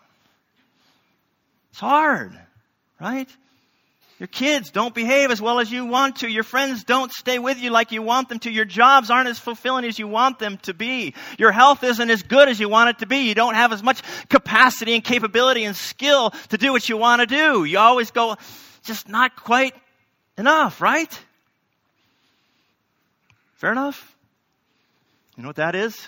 It's 1.73 1.79
hard, 1.79 2.37
right? 3.01 3.27
Your 4.19 4.27
kids 4.27 4.69
don't 4.69 4.93
behave 4.93 5.31
as 5.31 5.41
well 5.41 5.59
as 5.59 5.71
you 5.71 5.87
want 5.87 6.17
to. 6.17 6.27
Your 6.27 6.43
friends 6.43 6.83
don't 6.83 7.11
stay 7.11 7.39
with 7.39 7.57
you 7.57 7.71
like 7.71 7.91
you 7.91 8.03
want 8.03 8.29
them 8.29 8.37
to. 8.41 8.51
Your 8.51 8.63
jobs 8.63 9.09
aren't 9.09 9.27
as 9.27 9.39
fulfilling 9.39 9.83
as 9.83 9.97
you 9.97 10.07
want 10.07 10.37
them 10.37 10.59
to 10.59 10.75
be. 10.75 11.15
Your 11.39 11.51
health 11.51 11.83
isn't 11.83 12.11
as 12.11 12.21
good 12.21 12.47
as 12.47 12.59
you 12.59 12.69
want 12.69 12.91
it 12.91 12.99
to 12.99 13.07
be. 13.07 13.27
You 13.27 13.33
don't 13.33 13.55
have 13.55 13.73
as 13.73 13.81
much 13.81 14.03
capacity 14.29 14.93
and 14.93 15.03
capability 15.03 15.63
and 15.63 15.75
skill 15.75 16.29
to 16.49 16.59
do 16.59 16.71
what 16.71 16.87
you 16.87 16.95
want 16.95 17.21
to 17.21 17.25
do. 17.25 17.63
You 17.63 17.79
always 17.79 18.11
go, 18.11 18.37
just 18.83 19.09
not 19.09 19.35
quite 19.35 19.73
enough, 20.37 20.79
right? 20.79 21.19
Fair 23.55 23.71
enough? 23.71 24.15
You 25.35 25.41
know 25.41 25.49
what 25.49 25.55
that 25.55 25.73
is? 25.73 26.07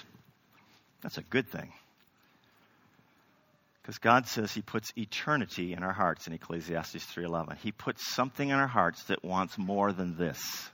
That's 1.02 1.18
a 1.18 1.24
good 1.24 1.48
thing. 1.48 1.74
Because 3.86 4.00
God 4.00 4.28
says 4.28 4.52
he 4.52 4.64
puts 4.64 4.92
eternity 4.98 5.74
in 5.74 5.84
our 5.84 5.94
hearts 5.94 6.26
in 6.26 6.34
Ecclesiastes 6.34 7.06
3:11. 7.06 7.56
He 7.58 7.72
puts 7.72 8.04
something 8.04 8.50
in 8.50 8.56
our 8.56 8.66
hearts 8.66 9.04
that 9.04 9.24
wants 9.24 9.60
more 9.60 9.94
than 9.94 10.18
this. 10.18 10.72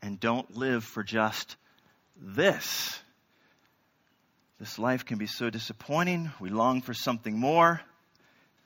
And 0.00 0.18
don't 0.18 0.56
live 0.56 0.82
for 0.82 1.02
just 1.02 1.56
this. 2.16 3.02
This 4.58 4.78
life 4.78 5.04
can 5.04 5.18
be 5.18 5.26
so 5.26 5.50
disappointing. 5.50 6.32
We 6.40 6.48
long 6.48 6.80
for 6.80 6.94
something 6.94 7.38
more. 7.38 7.82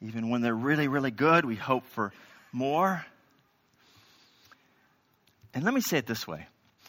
Even 0.01 0.31
when 0.31 0.41
they're 0.41 0.55
really, 0.55 0.87
really 0.87 1.11
good, 1.11 1.45
we 1.45 1.57
hope 1.57 1.85
for 1.87 2.13
more. 2.53 3.05
And 5.53 5.65
let 5.65 5.75
me 5.75 5.81
say 5.81 5.99
it 5.99 6.07
this 6.07 6.25
way 6.25 6.47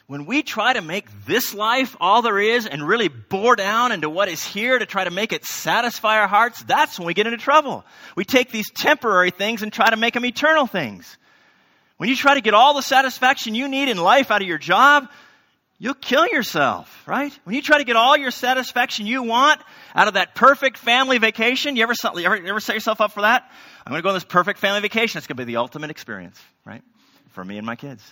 when 0.07 0.27
we 0.27 0.43
try 0.43 0.73
to 0.73 0.81
make 0.81 1.07
this 1.25 1.53
life 1.53 1.95
all 1.99 2.21
there 2.21 2.39
is 2.39 2.67
and 2.67 2.87
really 2.87 3.07
bore 3.07 3.55
down 3.55 3.91
into 3.91 4.09
what 4.09 4.27
is 4.29 4.43
here 4.43 4.77
to 4.77 4.85
try 4.85 5.03
to 5.03 5.09
make 5.09 5.33
it 5.33 5.43
satisfy 5.45 6.19
our 6.19 6.27
hearts, 6.27 6.61
that's 6.63 6.99
when 6.99 7.07
we 7.07 7.15
get 7.15 7.25
into 7.25 7.39
trouble. 7.39 7.83
We 8.15 8.23
take 8.23 8.51
these 8.51 8.69
temporary 8.69 9.31
things 9.31 9.63
and 9.63 9.73
try 9.73 9.89
to 9.89 9.97
make 9.97 10.13
them 10.13 10.25
eternal 10.25 10.67
things. 10.67 11.17
When 11.97 12.09
you 12.09 12.15
try 12.15 12.35
to 12.35 12.41
get 12.41 12.53
all 12.53 12.75
the 12.75 12.81
satisfaction 12.81 13.55
you 13.55 13.67
need 13.67 13.89
in 13.89 13.97
life 13.97 14.29
out 14.29 14.41
of 14.41 14.47
your 14.47 14.59
job, 14.59 15.09
you'll 15.79 15.95
kill 15.95 16.27
yourself, 16.27 17.03
right? 17.07 17.31
When 17.45 17.55
you 17.55 17.63
try 17.63 17.79
to 17.79 17.83
get 17.83 17.95
all 17.95 18.15
your 18.15 18.31
satisfaction 18.31 19.07
you 19.07 19.23
want 19.23 19.59
out 19.95 20.07
of 20.07 20.15
that 20.15 20.35
perfect 20.35 20.77
family 20.77 21.17
vacation, 21.17 21.75
you 21.77 21.83
ever, 21.83 21.93
you 22.03 22.25
ever, 22.25 22.35
you 22.35 22.47
ever 22.47 22.59
set 22.59 22.75
yourself 22.75 23.01
up 23.01 23.13
for 23.13 23.21
that? 23.21 23.49
I'm 23.85 23.91
going 23.91 23.99
to 23.99 24.03
go 24.03 24.09
on 24.09 24.15
this 24.15 24.23
perfect 24.23 24.59
family 24.59 24.81
vacation. 24.81 25.17
It's 25.17 25.25
going 25.25 25.37
to 25.37 25.45
be 25.45 25.51
the 25.51 25.57
ultimate 25.57 25.89
experience, 25.89 26.39
right? 26.63 26.83
For 27.29 27.43
me 27.43 27.57
and 27.57 27.65
my 27.65 27.75
kids. 27.75 28.03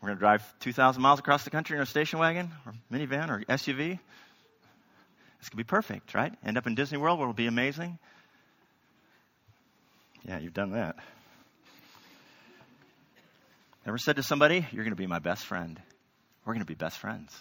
We're 0.00 0.08
going 0.08 0.16
to 0.16 0.20
drive 0.20 0.58
2,000 0.60 1.02
miles 1.02 1.18
across 1.18 1.44
the 1.44 1.50
country 1.50 1.76
in 1.76 1.82
a 1.82 1.86
station 1.86 2.18
wagon 2.18 2.50
or 2.64 2.72
minivan 2.92 3.30
or 3.30 3.44
SUV. 3.44 3.98
Going 5.48 5.52
to 5.52 5.56
be 5.56 5.64
perfect, 5.64 6.14
right? 6.14 6.34
End 6.44 6.58
up 6.58 6.66
in 6.66 6.74
Disney 6.74 6.98
World 6.98 7.18
where 7.18 7.24
it'll 7.24 7.32
be 7.32 7.46
amazing. 7.46 7.98
Yeah, 10.26 10.38
you've 10.38 10.52
done 10.52 10.72
that. 10.72 10.96
Ever 13.86 13.96
said 13.96 14.16
to 14.16 14.22
somebody, 14.22 14.66
You're 14.72 14.84
going 14.84 14.92
to 14.92 14.96
be 14.96 15.06
my 15.06 15.20
best 15.20 15.46
friend? 15.46 15.80
We're 16.44 16.52
going 16.52 16.60
to 16.60 16.66
be 16.66 16.74
best 16.74 16.98
friends. 16.98 17.34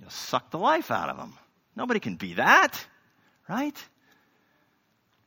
You'll 0.00 0.08
suck 0.08 0.50
the 0.50 0.58
life 0.58 0.90
out 0.90 1.10
of 1.10 1.18
them. 1.18 1.34
Nobody 1.76 2.00
can 2.00 2.16
be 2.16 2.34
that, 2.34 2.82
right? 3.46 3.76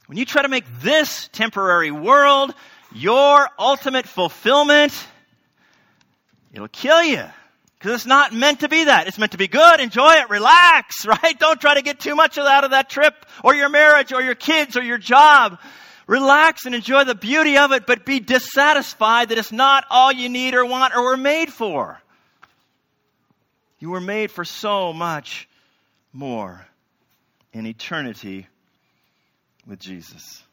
When 0.07 0.17
you 0.17 0.25
try 0.25 0.41
to 0.41 0.49
make 0.49 0.65
this 0.81 1.29
temporary 1.33 1.91
world 1.91 2.53
your 2.93 3.47
ultimate 3.59 4.07
fulfillment, 4.07 4.93
It'll 6.55 6.69
kill 6.69 7.03
you. 7.03 7.23
Because 7.77 7.95
it's 7.95 8.05
not 8.05 8.33
meant 8.33 8.61
to 8.61 8.69
be 8.69 8.85
that. 8.85 9.07
It's 9.07 9.17
meant 9.17 9.33
to 9.33 9.37
be 9.37 9.49
good, 9.49 9.81
enjoy 9.81 10.13
it, 10.13 10.29
relax, 10.29 11.05
right? 11.05 11.37
Don't 11.37 11.59
try 11.59 11.75
to 11.75 11.81
get 11.81 11.99
too 11.99 12.15
much 12.15 12.37
out 12.37 12.63
of 12.63 12.71
that 12.71 12.89
trip, 12.89 13.13
or 13.43 13.53
your 13.53 13.69
marriage, 13.69 14.13
or 14.13 14.21
your 14.21 14.35
kids, 14.35 14.77
or 14.77 14.81
your 14.81 14.97
job. 14.97 15.59
Relax 16.07 16.65
and 16.65 16.73
enjoy 16.73 17.03
the 17.03 17.13
beauty 17.13 17.57
of 17.57 17.73
it, 17.73 17.85
but 17.85 18.05
be 18.05 18.19
dissatisfied 18.19 19.29
that 19.29 19.37
it's 19.37 19.51
not 19.51 19.85
all 19.89 20.11
you 20.11 20.29
need 20.29 20.53
or 20.53 20.65
want 20.65 20.95
or 20.95 21.03
were 21.03 21.17
made 21.17 21.51
for. 21.51 21.99
You 23.79 23.89
were 23.89 24.01
made 24.01 24.31
for 24.31 24.45
so 24.45 24.93
much 24.93 25.49
more 26.13 26.65
in 27.51 27.65
eternity 27.65 28.47
with 29.67 29.79
Jesus. 29.79 30.43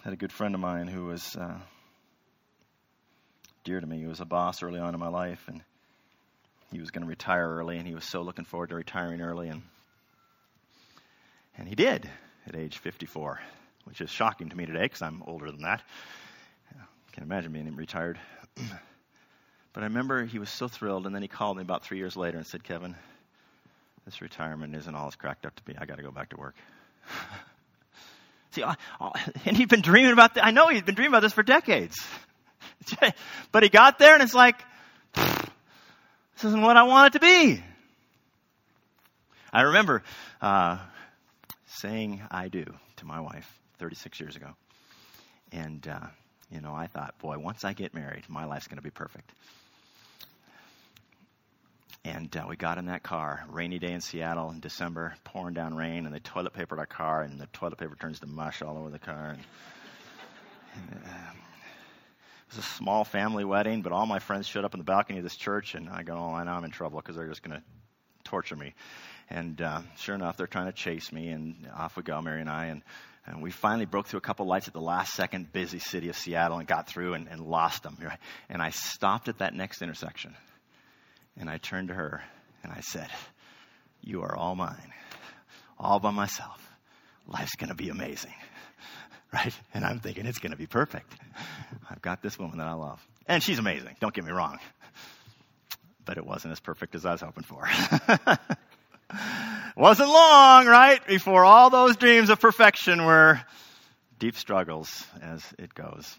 I 0.00 0.04
had 0.04 0.12
a 0.12 0.16
good 0.16 0.32
friend 0.32 0.54
of 0.54 0.60
mine 0.60 0.88
who 0.88 1.06
was. 1.06 1.36
Uh, 1.36 1.54
dear 3.64 3.80
to 3.80 3.86
me. 3.86 3.98
He 3.98 4.06
was 4.06 4.20
a 4.20 4.24
boss 4.24 4.62
early 4.62 4.80
on 4.80 4.94
in 4.94 5.00
my 5.00 5.08
life, 5.08 5.42
and 5.46 5.62
he 6.72 6.80
was 6.80 6.90
going 6.90 7.02
to 7.02 7.08
retire 7.08 7.48
early, 7.48 7.76
and 7.76 7.86
he 7.86 7.94
was 7.94 8.04
so 8.04 8.22
looking 8.22 8.44
forward 8.44 8.70
to 8.70 8.74
retiring 8.74 9.20
early, 9.20 9.48
and 9.48 9.62
and 11.56 11.68
he 11.68 11.74
did 11.74 12.08
at 12.46 12.56
age 12.56 12.78
54, 12.78 13.40
which 13.84 14.00
is 14.00 14.08
shocking 14.08 14.48
to 14.48 14.56
me 14.56 14.66
today 14.66 14.82
because 14.82 15.02
I'm 15.02 15.22
older 15.26 15.50
than 15.50 15.62
that. 15.62 15.82
Can't 17.12 17.26
imagine 17.26 17.52
being 17.52 17.74
retired. 17.74 18.18
but 19.72 19.82
I 19.82 19.86
remember 19.86 20.24
he 20.24 20.38
was 20.38 20.48
so 20.48 20.68
thrilled, 20.68 21.06
and 21.06 21.14
then 21.14 21.22
he 21.22 21.28
called 21.28 21.56
me 21.56 21.62
about 21.62 21.84
three 21.84 21.98
years 21.98 22.16
later 22.16 22.38
and 22.38 22.46
said, 22.46 22.62
"Kevin, 22.62 22.94
this 24.04 24.22
retirement 24.22 24.74
isn't 24.76 24.94
all 24.94 25.08
it's 25.08 25.16
cracked 25.16 25.44
up 25.44 25.54
to 25.56 25.62
be. 25.64 25.76
I 25.76 25.86
got 25.86 25.96
to 25.96 26.02
go 26.02 26.12
back 26.12 26.30
to 26.30 26.36
work." 26.36 26.54
See, 28.52 28.62
I, 28.64 28.74
I, 29.00 29.10
and 29.44 29.56
he'd 29.56 29.68
been 29.68 29.82
dreaming 29.82 30.12
about. 30.12 30.34
this. 30.34 30.42
I 30.44 30.50
know 30.50 30.68
he'd 30.68 30.86
been 30.86 30.94
dreaming 30.94 31.12
about 31.12 31.22
this 31.22 31.32
for 31.32 31.42
decades. 31.42 31.96
but 33.52 33.62
he 33.62 33.68
got 33.68 33.98
there 33.98 34.14
and 34.14 34.22
it's 34.22 34.34
like, 34.34 34.62
this 35.14 36.44
isn't 36.44 36.62
what 36.62 36.76
I 36.76 36.84
want 36.84 37.14
it 37.14 37.18
to 37.18 37.24
be. 37.24 37.62
I 39.52 39.62
remember 39.62 40.02
uh, 40.40 40.78
saying 41.66 42.22
I 42.30 42.48
do 42.48 42.64
to 42.96 43.04
my 43.04 43.20
wife 43.20 43.58
36 43.78 44.20
years 44.20 44.36
ago. 44.36 44.50
And, 45.52 45.86
uh, 45.86 46.06
you 46.50 46.60
know, 46.60 46.72
I 46.72 46.86
thought, 46.86 47.18
boy, 47.18 47.38
once 47.38 47.64
I 47.64 47.72
get 47.72 47.94
married, 47.94 48.24
my 48.28 48.44
life's 48.44 48.68
going 48.68 48.76
to 48.76 48.82
be 48.82 48.90
perfect. 48.90 49.32
And 52.04 52.34
uh, 52.34 52.46
we 52.48 52.56
got 52.56 52.78
in 52.78 52.86
that 52.86 53.02
car, 53.02 53.44
rainy 53.50 53.78
day 53.78 53.92
in 53.92 54.00
Seattle 54.00 54.50
in 54.50 54.60
December, 54.60 55.14
pouring 55.24 55.54
down 55.54 55.74
rain, 55.74 56.06
and 56.06 56.14
they 56.14 56.20
toilet 56.20 56.54
papered 56.54 56.78
our 56.78 56.86
car, 56.86 57.22
and 57.22 57.38
the 57.38 57.46
toilet 57.48 57.76
paper 57.76 57.94
turns 58.00 58.20
to 58.20 58.26
mush 58.26 58.62
all 58.62 58.78
over 58.78 58.88
the 58.88 58.98
car. 58.98 59.36
And, 59.36 59.40
and, 60.92 61.00
uh, 61.04 61.32
was 62.50 62.58
a 62.58 62.68
small 62.68 63.04
family 63.04 63.44
wedding, 63.44 63.82
but 63.82 63.92
all 63.92 64.06
my 64.06 64.18
friends 64.18 64.46
showed 64.46 64.64
up 64.64 64.74
in 64.74 64.78
the 64.78 64.84
balcony 64.84 65.18
of 65.18 65.24
this 65.24 65.36
church, 65.36 65.74
and 65.74 65.88
I 65.88 66.02
go, 66.02 66.14
oh, 66.14 66.34
I 66.34 66.44
know 66.44 66.52
I'm 66.52 66.64
in 66.64 66.70
trouble 66.70 67.00
because 67.00 67.16
they're 67.16 67.28
just 67.28 67.42
going 67.42 67.56
to 67.58 67.62
torture 68.24 68.56
me. 68.56 68.74
And 69.28 69.60
uh, 69.62 69.82
sure 69.96 70.14
enough, 70.14 70.36
they're 70.36 70.46
trying 70.48 70.66
to 70.66 70.72
chase 70.72 71.12
me, 71.12 71.28
and 71.28 71.68
off 71.74 71.96
we 71.96 72.02
go, 72.02 72.20
Mary 72.20 72.40
and 72.40 72.50
I. 72.50 72.66
And 72.66 72.82
And 73.26 73.42
we 73.42 73.52
finally 73.52 73.86
broke 73.86 74.06
through 74.06 74.18
a 74.18 74.22
couple 74.22 74.46
lights 74.46 74.66
at 74.66 74.74
the 74.74 74.80
last 74.80 75.14
second, 75.14 75.52
busy 75.52 75.78
city 75.78 76.08
of 76.08 76.16
Seattle, 76.16 76.58
and 76.58 76.66
got 76.66 76.88
through 76.88 77.14
and, 77.14 77.28
and 77.28 77.40
lost 77.40 77.84
them. 77.84 77.96
And 78.48 78.60
I 78.60 78.70
stopped 78.70 79.28
at 79.28 79.38
that 79.38 79.54
next 79.54 79.82
intersection. 79.82 80.34
And 81.38 81.48
I 81.48 81.58
turned 81.58 81.88
to 81.88 81.94
her 81.94 82.22
and 82.62 82.72
I 82.72 82.80
said, 82.80 83.08
You 84.02 84.22
are 84.22 84.34
all 84.34 84.56
mine, 84.56 84.92
all 85.78 86.00
by 86.00 86.10
myself. 86.10 86.66
Life's 87.26 87.54
going 87.56 87.68
to 87.68 87.76
be 87.76 87.90
amazing. 87.90 88.34
Right? 89.32 89.54
And 89.72 89.84
I'm 89.84 90.00
thinking 90.00 90.26
it's 90.26 90.38
going 90.38 90.50
to 90.52 90.58
be 90.58 90.66
perfect. 90.66 91.12
I've 91.88 92.02
got 92.02 92.22
this 92.22 92.38
woman 92.38 92.58
that 92.58 92.66
I 92.66 92.72
love. 92.72 93.00
And 93.26 93.42
she's 93.42 93.58
amazing, 93.58 93.96
don't 94.00 94.12
get 94.12 94.24
me 94.24 94.32
wrong. 94.32 94.58
But 96.04 96.18
it 96.18 96.26
wasn't 96.26 96.52
as 96.52 96.60
perfect 96.60 96.94
as 96.94 97.06
I 97.06 97.12
was 97.12 97.20
hoping 97.20 97.44
for. 97.44 97.68
wasn't 99.76 100.08
long, 100.08 100.66
right? 100.66 101.06
Before 101.06 101.44
all 101.44 101.70
those 101.70 101.96
dreams 101.96 102.30
of 102.30 102.40
perfection 102.40 103.04
were 103.04 103.40
deep 104.18 104.36
struggles 104.36 105.06
as 105.22 105.44
it 105.58 105.74
goes. 105.74 106.16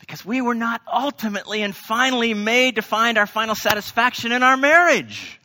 Because 0.00 0.24
we 0.24 0.40
were 0.40 0.54
not 0.54 0.80
ultimately 0.90 1.62
and 1.62 1.74
finally 1.74 2.32
made 2.32 2.76
to 2.76 2.82
find 2.82 3.18
our 3.18 3.26
final 3.26 3.54
satisfaction 3.54 4.32
in 4.32 4.42
our 4.42 4.56
marriage. 4.56 5.40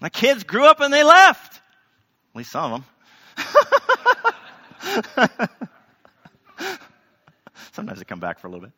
My 0.00 0.08
kids 0.08 0.44
grew 0.44 0.64
up 0.66 0.80
and 0.80 0.92
they 0.92 1.02
left. 1.02 1.56
At 1.56 2.36
least 2.36 2.52
some 2.52 2.72
of 2.72 2.80
them. 2.80 2.84
Sometimes 7.72 7.98
they 7.98 8.04
come 8.04 8.20
back 8.20 8.38
for 8.38 8.46
a 8.48 8.50
little 8.50 8.66
bit. 8.66 8.72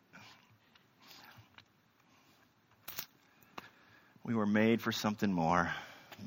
We 4.23 4.35
were 4.35 4.45
made 4.45 4.81
for 4.81 4.91
something 4.91 5.31
more, 5.31 5.71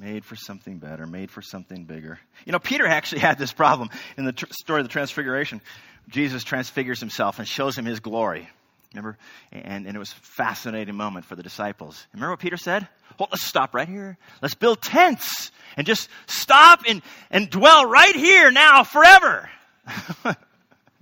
made 0.00 0.24
for 0.24 0.34
something 0.34 0.78
better, 0.78 1.06
made 1.06 1.30
for 1.30 1.42
something 1.42 1.84
bigger. 1.84 2.18
You 2.44 2.52
know, 2.52 2.58
Peter 2.58 2.86
actually 2.86 3.20
had 3.28 3.38
this 3.38 3.52
problem 3.52 3.90
in 4.16 4.24
the 4.24 4.32
tr- 4.32 4.46
story 4.50 4.80
of 4.80 4.86
the 4.86 4.92
Transfiguration. 4.92 5.60
Jesus 6.08 6.44
transfigures 6.44 7.00
himself 7.00 7.38
and 7.38 7.46
shows 7.46 7.78
him 7.78 7.84
his 7.84 8.00
glory. 8.00 8.48
Remember? 8.92 9.16
And, 9.52 9.86
and 9.86 9.96
it 9.96 9.98
was 9.98 10.12
a 10.12 10.16
fascinating 10.16 10.94
moment 10.94 11.24
for 11.24 11.34
the 11.36 11.42
disciples. 11.42 12.06
Remember 12.12 12.32
what 12.32 12.40
Peter 12.40 12.56
said? 12.56 12.86
Well, 13.18 13.28
let's 13.30 13.44
stop 13.44 13.74
right 13.74 13.88
here. 13.88 14.16
Let's 14.42 14.54
build 14.54 14.82
tents 14.82 15.50
and 15.76 15.86
just 15.86 16.08
stop 16.26 16.82
and, 16.88 17.02
and 17.30 17.50
dwell 17.50 17.86
right 17.86 18.14
here 18.14 18.50
now 18.50 18.84
forever. 18.84 19.48
And 19.86 20.36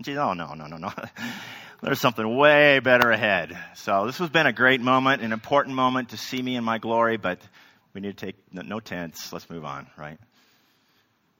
she 0.04 0.12
said, 0.12 0.18
oh, 0.18 0.32
no, 0.32 0.54
no, 0.54 0.66
no, 0.66 0.76
no. 0.76 0.92
There's 1.82 2.00
something 2.00 2.36
way 2.36 2.78
better 2.78 3.10
ahead. 3.10 3.58
So 3.74 4.06
this 4.06 4.18
has 4.18 4.30
been 4.30 4.46
a 4.46 4.52
great 4.52 4.80
moment, 4.80 5.22
an 5.22 5.32
important 5.32 5.74
moment 5.74 6.10
to 6.10 6.16
see 6.16 6.40
me 6.40 6.54
in 6.54 6.62
my 6.62 6.78
glory, 6.78 7.16
but 7.16 7.40
we 7.92 8.00
need 8.00 8.16
to 8.16 8.26
take 8.26 8.36
no, 8.52 8.62
no 8.62 8.80
tents. 8.80 9.32
Let's 9.32 9.50
move 9.50 9.64
on, 9.64 9.88
right? 9.96 10.18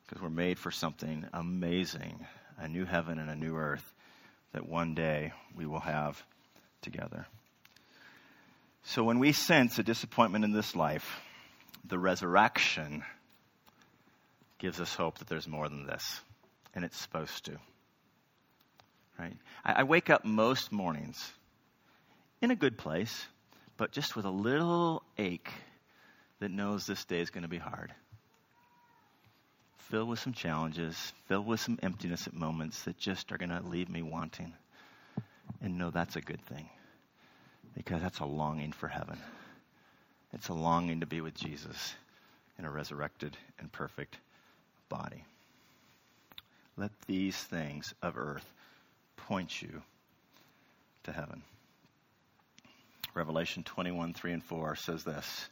Because 0.07 0.21
we're 0.21 0.31
made 0.31 0.59
for 0.59 0.71
something 0.71 1.25
amazing 1.33 2.27
a 2.59 2.69
new 2.69 2.85
heaven 2.85 3.19
and 3.19 3.31
a 3.31 3.37
new 3.37 3.57
earth 3.57 3.95
that 4.53 4.69
one 4.69 4.95
day 4.95 5.33
we 5.57 5.67
will 5.67 5.81
have 5.81 6.23
together. 6.83 7.27
So 8.85 9.05
when 9.05 9.19
we 9.19 9.33
sense 9.33 9.79
a 9.79 9.83
disappointment 9.83 10.45
in 10.45 10.53
this 10.53 10.75
life, 10.75 11.21
the 11.85 11.99
resurrection 11.99 13.05
gives 14.59 14.81
us 14.81 14.95
hope 14.95 15.19
that 15.19 15.29
there's 15.29 15.49
more 15.49 15.69
than 15.69 15.87
this, 15.87 16.21
and 16.75 16.85
it's 16.85 16.97
supposed 16.97 17.45
to. 17.47 17.59
Right? 19.19 19.37
I, 19.65 19.73
I 19.73 19.83
wake 19.83 20.11
up 20.11 20.25
most 20.25 20.73
mornings 20.73 21.33
in 22.41 22.51
a 22.51 22.57
good 22.57 22.77
place, 22.77 23.27
but 23.77 23.93
just 23.93 24.17
with 24.17 24.25
a 24.25 24.31
little 24.31 25.03
ache 25.19 25.51
that 26.41 26.51
knows 26.51 26.87
this 26.87 27.05
day 27.05 27.21
is 27.21 27.31
going 27.31 27.43
to 27.43 27.49
be 27.49 27.59
hard. 27.59 27.93
Filled 29.91 30.09
with 30.09 30.19
some 30.19 30.33
challenges, 30.33 31.13
filled 31.27 31.47
with 31.47 31.61
some 31.61 31.79
emptiness 31.83 32.27
at 32.27 32.35
moments 32.35 32.83
that 32.85 32.99
just 32.99 33.31
are 33.31 33.39
going 33.39 33.51
to 33.51 33.61
leave 33.61 33.89
me 33.89 34.03
wanting. 34.03 34.53
And 35.61 35.79
know 35.79 35.91
that's 35.91 36.17
a 36.17 36.21
good 36.21 36.41
thing 36.47 36.69
because 37.77 38.03
that's 38.03 38.19
a 38.19 38.25
longing 38.25 38.73
for 38.73 38.89
heaven. 38.89 39.19
It's 40.33 40.49
a 40.49 40.55
longing 40.55 41.01
to 41.01 41.07
be 41.07 41.21
with 41.21 41.35
Jesus 41.35 41.95
in 42.59 42.65
a 42.65 42.71
resurrected 42.71 43.37
and 43.59 43.71
perfect 43.71 44.19
body. 44.89 45.25
Let 46.77 46.91
these 47.07 47.37
things 47.37 47.95
of 48.03 48.17
earth 48.17 48.49
point 49.17 49.61
you 49.61 49.83
to 51.05 51.13
heaven. 51.13 51.43
Revelation 53.15 53.63
21, 53.63 54.15
3 54.15 54.33
and 54.33 54.45
4 54.45 54.77
says 54.77 55.05
this 55.05 55.49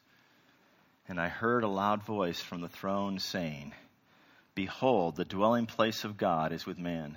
And 1.09 1.20
I 1.20 1.28
heard 1.28 1.64
a 1.64 1.68
loud 1.68 2.02
voice 2.04 2.40
from 2.40 2.61
the 2.61 2.68
throne 2.68 3.18
saying, 3.18 3.72
Behold, 4.54 5.16
the 5.16 5.24
dwelling 5.24 5.66
place 5.66 6.04
of 6.04 6.16
God 6.16 6.52
is 6.52 6.66
with 6.66 6.78
man 6.78 7.16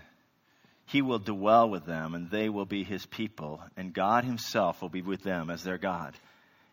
he 0.86 1.02
will 1.02 1.20
dwell 1.20 1.70
with 1.70 1.86
them, 1.86 2.14
and 2.14 2.30
they 2.30 2.50
will 2.50 2.66
be 2.66 2.84
his 2.84 3.06
people, 3.06 3.62
and 3.78 3.94
God 3.94 4.26
himself 4.26 4.82
will 4.82 4.90
be 4.90 5.02
with 5.02 5.24
them 5.24 5.50
as 5.50 5.64
their 5.64 5.78
God. 5.78 6.14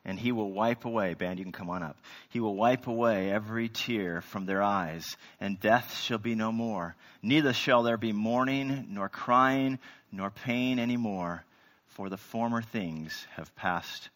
And 0.05 0.19
he 0.19 0.33
will 0.33 0.51
wipe 0.51 0.87
away, 0.87 1.15
band, 1.15 1.39
you 1.39 1.45
can 1.45 1.53
come 1.53 1.69
on 1.69 1.83
up. 1.83 1.99
He 2.31 2.41
will 2.41 2.55
wipe 2.55 2.87
away 2.87 3.31
every 3.31 3.69
tear 3.69 4.23
from 4.23 4.47
their 4.47 4.63
eyes, 4.63 5.17
and 5.41 5.61
death 5.61 5.99
shall 6.01 6.19
be 6.19 6.35
no 6.35 6.51
more. 6.53 6.97
Neither 7.23 7.53
shall 7.53 7.83
there 7.83 7.99
be 7.99 8.13
mourning, 8.13 8.87
nor 8.91 9.11
crying, 9.11 9.79
nor 10.11 10.31
pain 10.31 10.79
any 10.79 10.97
more, 10.97 11.45
for 11.89 12.09
the 12.09 12.17
former 12.17 12.63
things 12.63 13.27
have 13.37 13.55
passed 13.57 14.09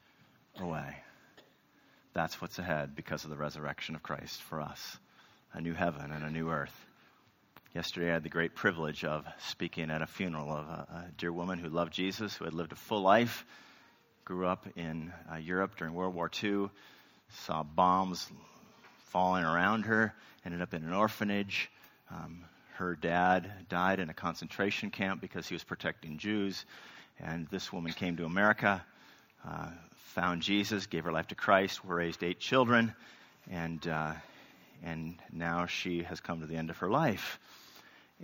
away. 0.59 0.97
That's 2.15 2.41
what's 2.41 2.59
ahead 2.59 2.95
because 2.95 3.25
of 3.25 3.31
the 3.31 3.37
resurrection 3.37 3.95
of 3.95 4.03
Christ 4.03 4.41
for 4.43 4.61
us 4.61 4.99
a 5.53 5.61
new 5.61 5.75
heaven 5.75 6.11
and 6.11 6.25
a 6.25 6.31
new 6.31 6.51
earth. 6.51 6.75
Yesterday, 7.75 8.11
I 8.11 8.15
had 8.15 8.23
the 8.23 8.29
great 8.29 8.55
privilege 8.55 9.05
of 9.05 9.25
speaking 9.39 9.91
at 9.91 10.03
a 10.03 10.07
funeral 10.07 10.51
of 10.51 10.67
a, 10.67 10.87
a 10.91 11.05
dear 11.17 11.33
woman 11.33 11.59
who 11.59 11.69
loved 11.69 11.93
Jesus, 11.93 12.35
who 12.35 12.45
had 12.45 12.55
lived 12.55 12.73
a 12.73 12.77
full 12.77 13.03
life, 13.03 13.45
grew 14.25 14.47
up 14.47 14.67
in 14.77 15.13
uh, 15.31 15.37
Europe 15.37 15.77
during 15.77 15.95
World 15.95 16.15
War 16.15 16.31
II, 16.43 16.71
saw 17.31 17.63
bombs 17.63 18.31
falling 19.09 19.45
around 19.45 19.85
her, 19.85 20.15
ended 20.45 20.63
up 20.63 20.73
in 20.73 20.83
an 20.83 20.93
orphanage. 20.93 21.71
Um, 22.11 22.45
her 22.75 22.97
dad 22.97 23.51
died 23.69 24.01
in 24.01 24.11
a 24.11 24.15
concentration 24.15 24.91
camp 24.91 25.21
because 25.21 25.47
he 25.47 25.55
was 25.55 25.63
protecting 25.63 26.19
Jews. 26.19 26.65
And 27.21 27.47
this 27.49 27.73
woman 27.73 27.93
came 27.93 28.17
to 28.17 28.25
America, 28.25 28.85
uh, 29.47 29.69
found 30.15 30.43
Jesus, 30.43 30.87
gave 30.87 31.05
her 31.05 31.13
life 31.13 31.29
to 31.29 31.35
Christ, 31.35 31.81
raised 31.85 32.25
eight 32.25 32.41
children, 32.41 32.95
and, 33.51 33.87
uh, 33.87 34.13
and 34.83 35.17
now 35.33 35.67
she 35.67 36.03
has 36.03 36.21
come 36.21 36.41
to 36.41 36.47
the 36.47 36.57
end 36.57 36.71
of 36.71 36.79
her 36.79 36.91
life. 36.91 37.39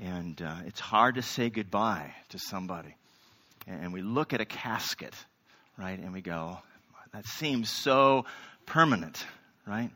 And 0.01 0.41
uh, 0.41 0.57
it's 0.67 0.81
hard 0.81 1.17
to 1.17 1.23
say 1.23 1.51
goodbye 1.51 2.15
to 2.31 2.39
somebody. 2.39 2.97
And 3.67 3.93
we 3.93 4.03
look 4.03 4.33
at 4.33 4.41
a 4.41 4.45
casket, 4.45 5.15
right, 5.81 5.99
and 5.99 6.13
we 6.13 6.21
go, 6.21 6.59
that 7.13 7.27
seems 7.27 7.71
so 7.71 8.27
permanent, 8.67 9.25
right? 9.67 9.91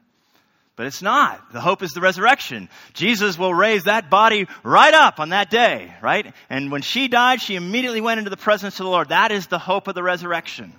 But 0.77 0.87
it's 0.87 1.03
not. 1.03 1.53
The 1.53 1.61
hope 1.61 1.83
is 1.83 1.93
the 1.93 2.01
resurrection. 2.01 2.69
Jesus 2.95 3.39
will 3.39 3.55
raise 3.55 3.85
that 3.85 4.11
body 4.11 4.49
right 4.65 4.95
up 4.95 5.21
on 5.21 5.29
that 5.29 5.51
day, 5.51 5.93
right? 6.03 6.35
And 6.51 6.73
when 6.73 6.83
she 6.83 7.07
died, 7.07 7.41
she 7.41 7.55
immediately 7.55 8.01
went 8.01 8.19
into 8.19 8.31
the 8.31 8.37
presence 8.37 8.81
of 8.81 8.85
the 8.85 8.91
Lord. 8.91 9.11
That 9.11 9.31
is 9.31 9.47
the 9.47 9.59
hope 9.59 9.87
of 9.87 9.95
the 9.95 10.03
resurrection. 10.03 10.73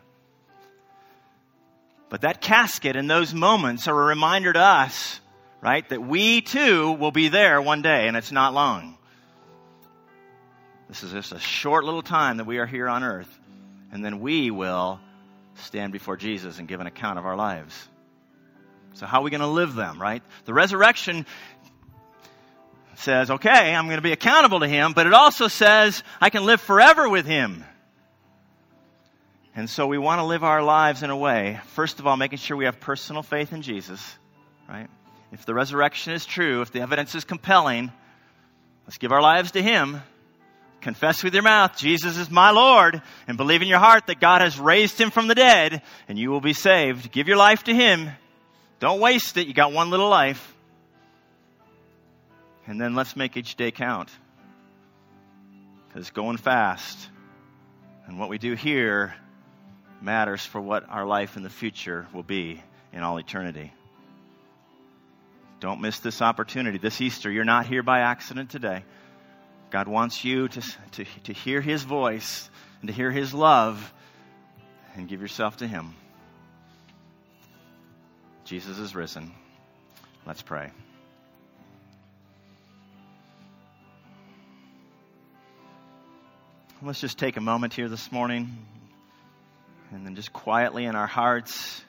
But 2.10 2.22
that 2.22 2.41
casket 2.41 2.96
and 2.96 3.10
those 3.10 3.34
moments 3.34 3.88
are 3.88 4.02
a 4.02 4.06
reminder 4.06 4.52
to 4.52 4.60
us, 4.60 5.22
right, 5.62 5.88
that 5.89 6.02
we 6.02 6.41
too 6.41 6.91
will 6.94 7.12
be 7.12 7.30
there 7.30 7.62
one 7.62 7.82
day, 7.82 8.08
and 8.08 8.18
it's 8.18 8.32
not 8.32 8.54
long. 8.54 8.98
This 10.89 11.04
is 11.04 11.12
just 11.12 11.32
a 11.32 11.39
short 11.39 11.86
little 11.86 12.04
time 12.04 12.38
that 12.38 12.46
we 12.46 12.58
are 12.58 12.65
here 12.65 12.89
on 12.89 13.04
earth, 13.04 13.39
and 13.95 14.03
then 14.03 14.19
we 14.19 14.51
will 14.51 14.99
stand 15.53 15.93
before 15.93 16.17
Jesus 16.17 16.60
and 16.60 16.67
give 16.67 16.81
an 16.81 16.86
account 16.86 17.17
of 17.17 17.25
our 17.25 17.38
lives. 17.38 17.88
So, 18.95 19.05
how 19.05 19.21
are 19.21 19.23
we 19.23 19.31
going 19.31 19.39
to 19.39 19.47
live 19.47 19.73
them, 19.73 20.01
right? 20.01 20.21
The 20.43 20.53
resurrection 20.53 21.25
says, 22.95 23.31
okay, 23.31 23.73
I'm 23.73 23.86
going 23.86 23.97
to 23.97 24.01
be 24.01 24.12
accountable 24.12 24.60
to 24.60 24.67
Him, 24.67 24.91
but 24.91 25.08
it 25.08 25.13
also 25.13 25.47
says 25.47 26.03
I 26.19 26.29
can 26.29 26.45
live 26.45 26.60
forever 26.60 27.08
with 27.08 27.25
Him. 27.25 27.63
And 29.55 29.69
so 29.69 29.88
we 29.88 29.97
want 29.97 30.19
to 30.19 30.25
live 30.25 30.43
our 30.43 30.62
lives 30.62 31.01
in 31.01 31.10
a 31.10 31.15
way, 31.15 31.62
first 31.67 32.01
of 32.01 32.05
all, 32.05 32.17
making 32.17 32.39
sure 32.39 32.58
we 32.58 32.65
have 32.65 32.81
personal 32.81 33.23
faith 33.23 33.53
in 33.53 33.62
Jesus, 33.62 34.17
right? 34.67 34.89
If 35.31 35.45
the 35.45 35.53
resurrection 35.53 36.12
is 36.12 36.25
true, 36.25 36.62
if 36.63 36.73
the 36.73 36.81
evidence 36.81 37.15
is 37.15 37.23
compelling, 37.23 37.93
let's 38.86 38.97
give 38.97 39.13
our 39.13 39.21
lives 39.21 39.51
to 39.51 39.62
Him 39.62 40.01
confess 40.86 41.24
with 41.24 41.34
your 41.34 41.41
mouth, 41.41 41.76
Jesus 41.76 42.15
is 42.15 42.30
my 42.30 42.52
Lord, 42.52 43.02
and 43.28 43.38
believe 43.38 43.63
in 43.63 43.67
your 43.67 43.80
heart 43.80 44.06
that 44.06 44.19
God 44.19 44.41
has 44.41 44.60
raised 44.60 45.02
him 45.02 45.10
from 45.10 45.28
the 45.28 45.34
dead, 45.34 45.82
and 46.08 46.15
you 46.15 46.30
will 46.30 46.41
be 46.41 46.54
saved. 46.54 47.12
Give 47.12 47.28
your 47.28 47.38
life 47.38 47.63
to 47.63 47.74
him. 47.74 48.12
Don't 48.80 49.00
waste 49.00 49.36
it. 49.38 49.48
You 49.48 49.56
got 49.56 49.74
one 49.74 49.89
little 49.89 50.10
life. 50.10 50.56
And 52.67 52.80
then 52.80 52.93
let's 52.93 53.15
make 53.15 53.36
each 53.36 53.56
day 53.56 53.71
count. 53.71 54.12
Because 55.88 56.02
it's 56.02 56.12
going 56.12 56.38
fast. 56.38 57.10
And 58.06 58.19
what 58.19 58.30
we 58.30 58.38
do 58.38 58.54
here 58.54 59.15
matters 60.02 60.45
for 60.45 60.62
what 60.62 60.88
our 60.88 61.08
life 61.08 61.36
in 61.36 61.41
the 61.41 61.50
future 61.50 62.06
will 62.13 62.21
be 62.21 62.62
in 62.93 63.02
all 63.02 63.17
eternity. 63.17 63.74
Don't 65.62 65.82
miss 65.82 65.98
this 65.98 66.21
opportunity. 66.21 66.78
This 66.78 67.02
Easter, 67.02 67.32
you're 67.32 67.43
not 67.43 67.65
here 67.65 67.82
by 67.82 68.02
accident 68.02 68.52
today. 68.52 68.84
God 69.71 69.88
wants 69.88 70.23
you 70.23 70.47
to, 70.47 70.62
to, 70.91 71.06
to 71.23 71.34
hear 71.34 71.62
His 71.62 71.84
voice 71.84 72.49
and 72.82 72.88
to 72.88 72.93
hear 72.93 73.12
His 73.12 73.34
love 73.34 73.93
and 74.95 75.08
give 75.08 75.21
yourself 75.21 75.58
to 75.58 75.67
Him. 75.67 75.93
Jesus 78.45 78.78
is 78.78 78.95
risen. 78.95 79.32
Let's 80.25 80.41
pray. 80.41 80.71
Let's 86.82 86.99
just 87.01 87.17
take 87.17 87.38
a 87.38 87.41
moment 87.41 87.73
here 87.73 87.89
this 87.89 88.12
morning 88.12 88.58
and 89.91 90.06
then 90.06 90.15
just 90.15 90.34
quietly 90.34 90.86
in 90.86 90.95
our 90.95 91.08
hearts 91.08 91.85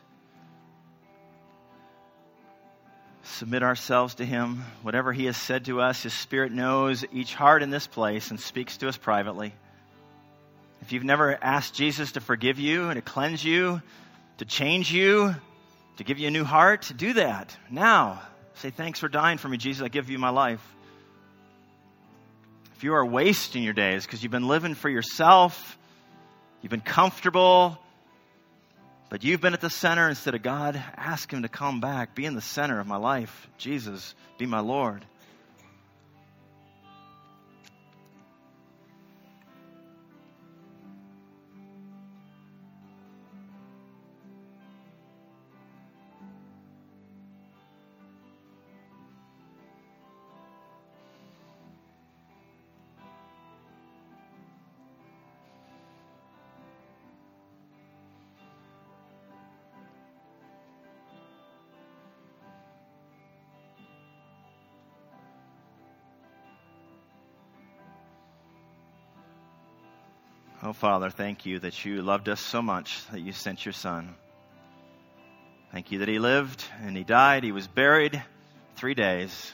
submit 3.26 3.62
ourselves 3.62 4.16
to 4.16 4.24
Him. 4.24 4.64
Whatever 4.82 5.12
He 5.12 5.26
has 5.26 5.36
said 5.36 5.66
to 5.66 5.80
us, 5.80 6.02
His 6.02 6.12
Spirit 6.12 6.52
knows 6.52 7.04
each 7.12 7.34
heart 7.34 7.62
in 7.62 7.70
this 7.70 7.86
place 7.86 8.30
and 8.30 8.40
speaks 8.40 8.76
to 8.78 8.88
us 8.88 8.96
privately. 8.96 9.52
If 10.82 10.92
you've 10.92 11.04
never 11.04 11.36
asked 11.42 11.74
Jesus 11.74 12.12
to 12.12 12.20
forgive 12.20 12.58
you 12.58 12.84
and 12.84 12.96
to 12.96 13.02
cleanse 13.02 13.44
you, 13.44 13.82
to 14.38 14.44
change 14.44 14.92
you, 14.92 15.34
to 15.96 16.04
give 16.04 16.18
you 16.18 16.28
a 16.28 16.30
new 16.30 16.44
heart, 16.44 16.90
do 16.96 17.14
that 17.14 17.56
now. 17.70 18.20
Say, 18.54 18.70
Thanks 18.70 19.00
for 19.00 19.08
dying 19.08 19.38
for 19.38 19.48
me, 19.48 19.56
Jesus. 19.56 19.82
I 19.82 19.88
give 19.88 20.10
you 20.10 20.18
my 20.18 20.30
life. 20.30 20.64
If 22.76 22.84
you 22.84 22.94
are 22.94 23.04
wasting 23.04 23.62
your 23.62 23.72
days 23.72 24.04
because 24.04 24.22
you've 24.22 24.32
been 24.32 24.48
living 24.48 24.74
for 24.74 24.90
yourself, 24.90 25.78
you've 26.60 26.70
been 26.70 26.80
comfortable, 26.80 27.78
but 29.08 29.24
you've 29.24 29.40
been 29.40 29.54
at 29.54 29.60
the 29.60 29.70
center 29.70 30.08
instead 30.08 30.34
of 30.34 30.42
God, 30.42 30.82
ask 30.96 31.32
Him 31.32 31.42
to 31.42 31.48
come 31.48 31.80
back. 31.80 32.14
Be 32.14 32.24
in 32.24 32.34
the 32.34 32.40
center 32.40 32.80
of 32.80 32.86
my 32.86 32.96
life. 32.96 33.48
Jesus, 33.58 34.14
be 34.38 34.46
my 34.46 34.60
Lord. 34.60 35.04
Oh, 70.66 70.72
Father, 70.72 71.11
thank 71.11 71.46
you 71.46 71.61
that 71.61 71.85
you 71.85 72.02
loved 72.02 72.29
us 72.29 72.40
so 72.40 72.61
much 72.61 73.07
that 73.12 73.20
you 73.20 73.31
sent 73.31 73.64
your 73.64 73.72
Son. 73.72 74.16
Thank 75.70 75.92
you 75.92 76.00
that 76.00 76.09
he 76.09 76.18
lived 76.18 76.64
and 76.83 76.96
he 76.96 77.05
died. 77.05 77.44
He 77.44 77.52
was 77.52 77.68
buried 77.68 78.20
three 78.74 78.94
days 78.94 79.52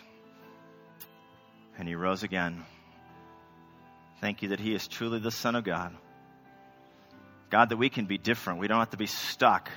and 1.76 1.86
he 1.86 1.96
rose 1.96 2.22
again. 2.22 2.64
Thank 4.22 4.40
you 4.40 4.48
that 4.48 4.60
he 4.60 4.74
is 4.74 4.88
truly 4.88 5.18
the 5.18 5.30
Son 5.30 5.54
of 5.54 5.64
God. 5.64 5.94
God, 7.50 7.68
that 7.68 7.76
we 7.76 7.90
can 7.90 8.06
be 8.06 8.16
different. 8.16 8.58
We 8.58 8.66
don't 8.66 8.78
have 8.78 8.92
to 8.92 8.96
be 8.96 9.04
stuck 9.04 9.70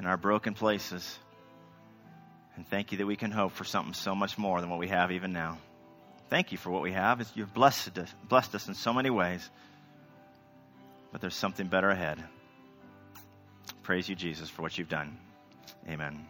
in 0.00 0.06
our 0.06 0.16
broken 0.16 0.54
places. 0.54 1.20
And 2.56 2.66
thank 2.66 2.90
you 2.90 2.98
that 2.98 3.06
we 3.06 3.14
can 3.14 3.30
hope 3.30 3.52
for 3.52 3.62
something 3.62 3.94
so 3.94 4.12
much 4.16 4.36
more 4.36 4.60
than 4.60 4.70
what 4.70 4.80
we 4.80 4.88
have 4.88 5.12
even 5.12 5.32
now. 5.32 5.58
Thank 6.30 6.50
you 6.50 6.58
for 6.58 6.70
what 6.70 6.82
we 6.82 6.90
have. 6.90 7.24
You've 7.36 7.54
blessed 7.54 7.96
us, 7.96 8.12
blessed 8.28 8.56
us 8.56 8.66
in 8.66 8.74
so 8.74 8.92
many 8.92 9.08
ways 9.08 9.48
but 11.12 11.20
there's 11.20 11.34
something 11.34 11.66
better 11.66 11.90
ahead. 11.90 12.22
Praise 13.82 14.08
you, 14.08 14.14
Jesus, 14.14 14.48
for 14.50 14.62
what 14.62 14.76
you've 14.76 14.88
done. 14.88 15.16
Amen. 15.88 16.26